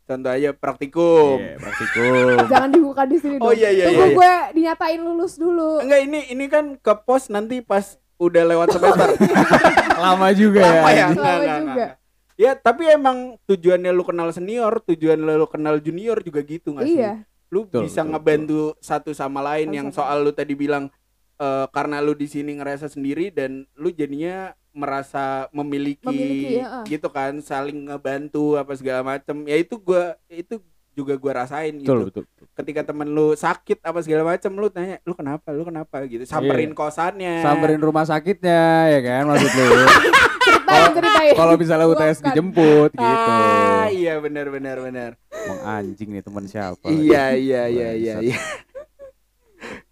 [0.05, 1.37] contoh aja praktikum.
[1.37, 2.37] Iya, praktikum.
[2.53, 3.57] Jangan dibuka di sini oh dong.
[3.57, 5.83] iya iya tunggu iya gue dinyatain lulus dulu.
[5.83, 9.09] Enggak ini ini kan ke pos nanti pas udah lewat semester.
[10.05, 11.07] Lama juga ya Lama ya?
[11.07, 11.55] Lama Enggak, juga.
[11.61, 11.93] enggak.
[12.35, 16.99] ya tapi emang tujuannya lu kenal senior tujuan lu kenal junior juga gitu nggak sih?
[16.99, 17.13] Iya.
[17.53, 20.91] Lu Betul, bisa betul, ngebantu satu sama lain Satu yang soal lu tadi bilang
[21.39, 26.85] eh, karena lu di sini ngerasa sendiri dan lu jadinya merasa memiliki, Memiliki, ya, ah.
[26.85, 29.47] gitu kan saling ngebantu apa segala macem.
[29.47, 30.59] Ya itu gua itu
[30.95, 32.23] juga gua rasain betul gitu.
[32.23, 35.51] betul ketika temen lu sakit apa segala macem lu tanya lu kenapa?
[35.51, 36.07] Lu kenapa?
[36.07, 36.23] gitu.
[36.23, 37.43] Samperin kosannya.
[37.43, 39.83] Samperin rumah sakitnya ya kan maksud lu.
[41.35, 43.31] Kalau misalnya UTS dijemput gitu.
[43.35, 45.11] Ah iya benar benar benar.
[45.31, 48.39] Emang anjing nih teman siapa iya iya iya iya iya.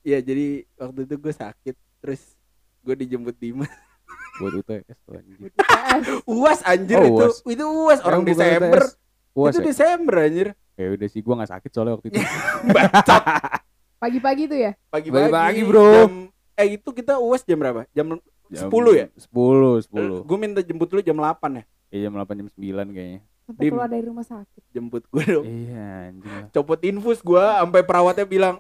[0.03, 2.23] Iya jadi waktu itu gue sakit terus
[2.83, 3.71] gue dijemput Dimas.
[4.39, 5.19] Buat UTS tuh.
[5.19, 5.55] UTS.
[6.39, 7.23] Uas anjir Oh, itu.
[7.23, 7.37] UAS.
[7.47, 8.83] Itu uas orang bukan Desember.
[9.33, 9.67] Puas itu ya?
[9.71, 10.49] Desember anjir.
[10.75, 12.21] Ya udah sih gua gak sakit soalnya waktu itu.
[12.75, 13.23] Bacot.
[13.99, 14.73] Pagi-pagi tuh ya?
[14.89, 15.31] Pagi-pagi.
[15.31, 15.87] Pagi-pagi, bro.
[15.87, 17.87] Jam- eh itu kita uas jam berapa?
[17.93, 18.19] Jam
[18.53, 19.07] Jam 10 ya?
[19.17, 20.29] 10, 10.
[20.29, 21.65] Gue minta jemput lu jam 8 ya.
[21.89, 23.21] Iya jam 8 jam 9 kayaknya.
[23.43, 24.63] Sampai keluar dari rumah sakit.
[24.71, 25.45] Jemput gue dong.
[25.45, 26.29] Iya anjing.
[26.31, 26.49] lah.
[26.53, 28.57] Copot infus gue sampai perawatnya bilang,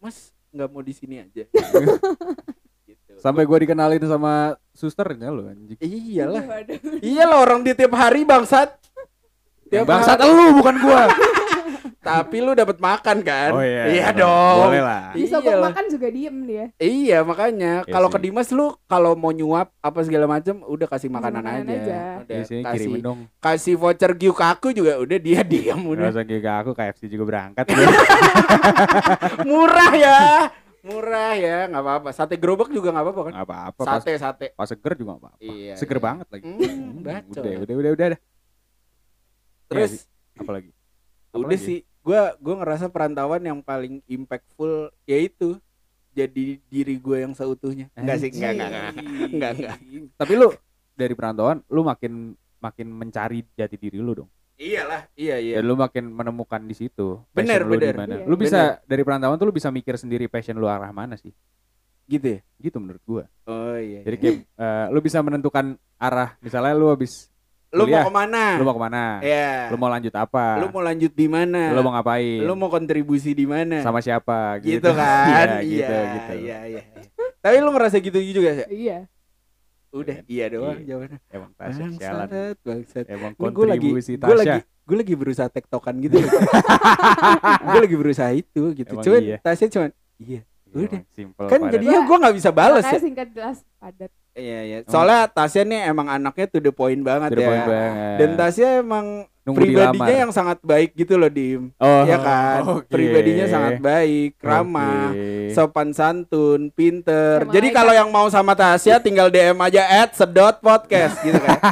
[0.00, 1.44] "Mas, nggak mau di sini aja."
[2.88, 3.12] gitu.
[3.20, 5.76] Sampai gua dikenalin sama susternya lo anjing.
[5.78, 6.42] Iyalah.
[7.04, 8.72] Iyalah orang di tiap hari bangsat.
[9.70, 10.28] Tiap bangsat hari.
[10.28, 11.02] lu bukan gua.
[12.00, 13.50] Tapi lu dapat makan kan?
[13.52, 13.84] Oh iya.
[13.86, 14.24] Iya bener.
[14.24, 14.56] dong.
[14.64, 15.02] Boleh lah.
[15.12, 15.68] Bisa Iyalah.
[15.68, 16.64] makan juga diem dia.
[16.76, 18.14] Iya makanya Iya kalau sih.
[18.14, 21.76] ke Dimas lu kalau mau nyuap apa segala macam udah kasih makanan, makanan aja.
[21.76, 22.00] aja.
[22.18, 23.18] Udah Di sini kasih dong.
[23.36, 26.08] kasih voucher Gyukaku juga udah dia diam Gak udah.
[26.10, 27.64] usah kayak aku KFC juga berangkat.
[29.44, 30.18] Murah ya.
[30.80, 32.08] Murah ya, nggak apa-apa.
[32.10, 33.32] Sate gerobak juga nggak apa-apa kan?
[33.34, 33.80] Gak apa-apa.
[33.84, 34.46] Pas, Sate sate.
[34.56, 35.36] pas seger juga gak apa-apa.
[35.38, 36.02] Iya, Seger iya.
[36.02, 36.44] banget lagi.
[36.48, 37.36] Bacot.
[37.36, 38.20] udah, udah, udah, udah, udah.
[39.70, 40.70] Terus Apa lagi?
[41.30, 41.62] Apa udah lagi?
[41.62, 45.62] sih, gua gua ngerasa perantauan yang paling impactful yaitu
[46.10, 47.86] jadi diri gue yang seutuhnya.
[47.94, 48.94] Enggak sih, enggak, enggak, enggak.
[49.30, 49.76] Enggak, enggak.
[50.18, 50.48] Tapi lu
[50.98, 54.30] dari perantauan lu makin makin mencari jati diri lu dong.
[54.60, 55.54] Iyalah, iya iya.
[55.56, 57.22] Dan lu makin menemukan di situ.
[57.32, 57.94] Bener, lu bener.
[57.96, 58.14] mana.
[58.20, 58.24] Iya.
[58.28, 61.32] Lu bisa dari perantauan tuh lu bisa mikir sendiri passion lu arah mana sih.
[62.04, 62.40] Gitu ya?
[62.60, 63.24] Gitu menurut gua.
[63.48, 64.04] Oh iya.
[64.04, 66.36] Jadi kayak eh, lu bisa menentukan arah.
[66.44, 67.32] Misalnya lu habis
[67.70, 68.44] lu kuliah, mau ke mana?
[68.58, 69.02] lu mau ke mana?
[69.20, 69.50] Iya.
[69.70, 70.44] Lu mau lanjut apa?
[70.58, 71.62] Lu mau lanjut di mana?
[71.70, 72.40] Lu mau ngapain?
[72.42, 73.78] Lu mau kontribusi di mana?
[73.80, 75.62] sama siapa gitu, kan?
[75.62, 76.32] Iya, gitu, gitu.
[76.42, 76.82] Iya, iya.
[77.38, 78.66] Tapi lu ngerasa gitu juga sih?
[78.86, 79.06] Iya.
[79.90, 80.86] Udah, iya doang Iya.
[80.86, 81.18] jawabannya.
[81.28, 82.28] Emang Tasya sialan.
[82.60, 83.04] Bangsat.
[83.06, 84.86] Emang Ini gue lagi, kontribusi gue lagi, Tasya.
[84.86, 86.14] gue lagi berusaha tektokan gitu.
[87.70, 88.92] gue lagi berusaha itu gitu.
[88.94, 89.36] Emang cuman iya.
[89.38, 90.40] Tasya cuman, iya.
[90.70, 91.00] Emang Udah.
[91.10, 93.02] Simple Kan jadinya gue nggak bisa bales Makanya ya.
[93.02, 94.10] singkat jelas padat.
[94.30, 94.78] Iya, iya.
[94.86, 97.48] Soalnya Tasya nih emang anaknya to the point banget To the ya.
[97.48, 98.16] point banget.
[98.16, 99.06] Dan Tasya emang
[99.40, 100.22] Nunggu pribadinya dilamar.
[100.22, 101.72] yang sangat baik gitu loh, Dim.
[101.74, 102.60] oh, ya kan?
[102.78, 102.86] oke.
[102.86, 105.10] Pribadinya sangat baik, ramah.
[105.10, 105.50] Oke.
[105.50, 107.42] sopan santun, pinter.
[107.42, 111.58] Kayak Jadi kalau yang mau sama Tasya tinggal DM aja at sedot podcast gitu kan.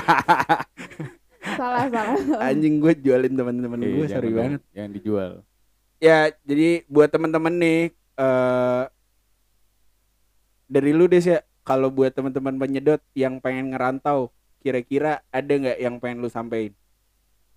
[1.49, 2.45] Salah, salah.
[2.45, 4.61] Anjing gue jualin teman-teman Iya, gue sorry banget.
[4.71, 5.31] Yang dijual.
[5.97, 7.81] Ya, jadi buat teman-teman nih
[8.15, 8.83] eh
[10.69, 14.33] dari lu deh ya kalau buat teman-teman penyedot yang pengen ngerantau,
[14.65, 16.73] kira-kira ada nggak yang pengen lu sampein?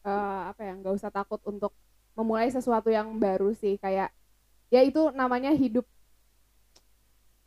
[0.03, 1.71] Eh, apa ya nggak usah takut untuk
[2.11, 4.11] memulai sesuatu yang baru sih kayak
[4.67, 5.87] ya itu namanya hidup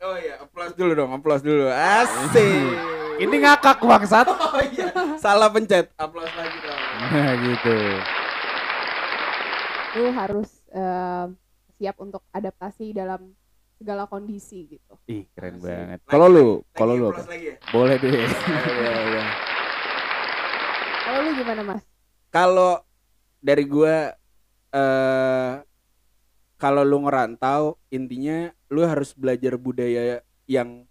[0.03, 1.71] Oh iya, aplaus dulu dong, aplaus dulu.
[1.71, 2.77] Asik.
[3.15, 4.27] Ini ngakak bangsat.
[4.55, 5.87] Oh iya, salah pencet.
[5.95, 6.79] Aplaus lagi dong.
[6.99, 7.77] Nah, gitu.
[9.95, 11.25] lu harus eh,
[11.79, 13.31] siap untuk adaptasi dalam
[13.75, 15.69] segala kondisi gitu Ih, keren Asik.
[15.69, 15.99] banget.
[16.09, 17.21] Kalau lu, lagi, kalau lu apa?
[17.29, 17.55] lagi ya?
[17.69, 18.11] Boleh deh.
[18.75, 19.23] Iya, iya.
[21.05, 21.83] kalau lu gimana mas
[22.33, 22.73] kalau
[23.39, 23.95] dari gua
[24.73, 25.53] eh
[26.55, 30.87] kalau lu ngerantau intinya lu harus belajar budaya yang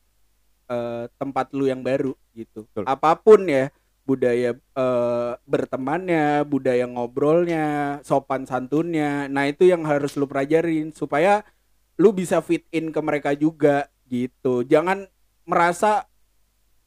[0.71, 2.85] eh, tempat lu yang baru gitu Betul.
[2.87, 3.69] apa pun ya
[4.05, 11.43] budaya eh, bertemannya budaya ngobrolnya sopan santunnya nah itu yang harus lu pelajarin supaya
[11.95, 14.63] lu bisa fit in ke mereka juga gitu.
[14.63, 15.07] Jangan
[15.45, 16.07] merasa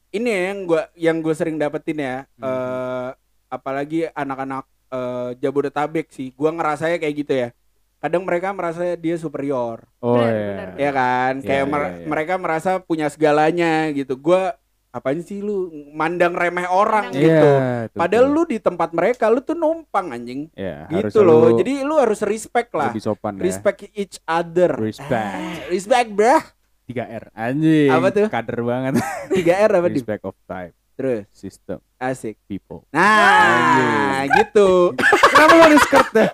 [0.09, 2.47] ini ya yang gua yang gue sering dapetin ya Hmm.
[2.47, 3.09] eh
[3.47, 6.31] apalagi anak-anak eh, Jabodetabek sih.
[6.31, 7.49] Gua ngerasanya kayak gitu ya.
[7.97, 9.83] Kadang mereka merasa dia superior.
[9.99, 10.47] Oh Bener, iya.
[10.47, 11.33] bener, ya kan?
[11.41, 12.05] Iya, kayak iya, mer- iya.
[12.07, 14.15] mereka merasa punya segalanya gitu.
[14.15, 14.55] Gua
[14.97, 15.69] apaan sih lu?
[15.93, 17.51] Mandang remeh orang Mandang- gitu.
[17.53, 18.33] Iya, padahal tuh.
[18.33, 20.49] lu di tempat mereka lu tuh numpang anjing.
[20.57, 21.45] Ya, harus gitu loh.
[21.45, 22.89] Selalu jadi lu harus respect lah.
[22.89, 23.45] lebih sopan ya.
[23.45, 24.73] respect each other.
[24.75, 25.37] Respect.
[25.37, 26.43] Ah, respect brah
[26.87, 27.91] 3R anjing.
[27.91, 28.27] Apa tuh?
[28.31, 28.93] Kader banget.
[29.29, 31.21] 3 R apa di Respect of time, terus?
[31.35, 32.39] System, asik.
[32.47, 32.87] People.
[32.89, 34.95] nah gitu.
[35.35, 36.29] Kenapa lu di skirt deh?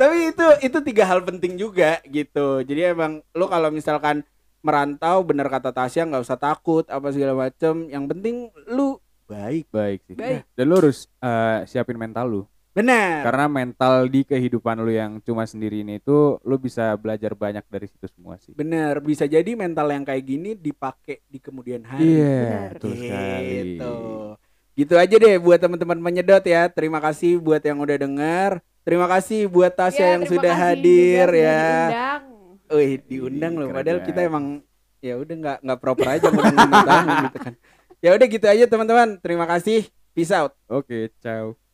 [0.00, 2.64] tapi itu itu tiga hal penting juga gitu.
[2.64, 4.24] Jadi emang lu kalau misalkan
[4.66, 8.36] merantau bener kata Tasya nggak usah takut apa segala macem yang penting
[8.66, 10.14] lu baik Baik sih.
[10.14, 10.42] Baik.
[10.52, 12.42] Dan lu harus eh, siapin mental lu.
[12.72, 17.64] bener Karena mental di kehidupan lu yang cuma sendiri ini itu lu bisa belajar banyak
[17.64, 18.52] dari situ semua sih.
[18.52, 22.70] bener bisa jadi mental yang kayak gini dipakai di kemudian hari Iya, Benar.
[22.74, 23.48] betul sekali.
[23.48, 23.94] gitu
[24.76, 28.50] gitu aja deh buat teman-teman menyedot ya terima kasih buat yang udah denger
[28.84, 31.64] terima kasih buat Tasya Ya, yang sudah kasih hadir ya
[32.66, 34.64] Wih diundang loh padahal kita emang
[34.98, 37.54] ya udah nggak nggak proper aja ngundang tamu gitu kan.
[38.04, 39.08] Ya udah gitu aja teman-teman.
[39.24, 39.88] Terima kasih.
[40.12, 40.52] Peace out.
[40.68, 41.65] Oke, ciao.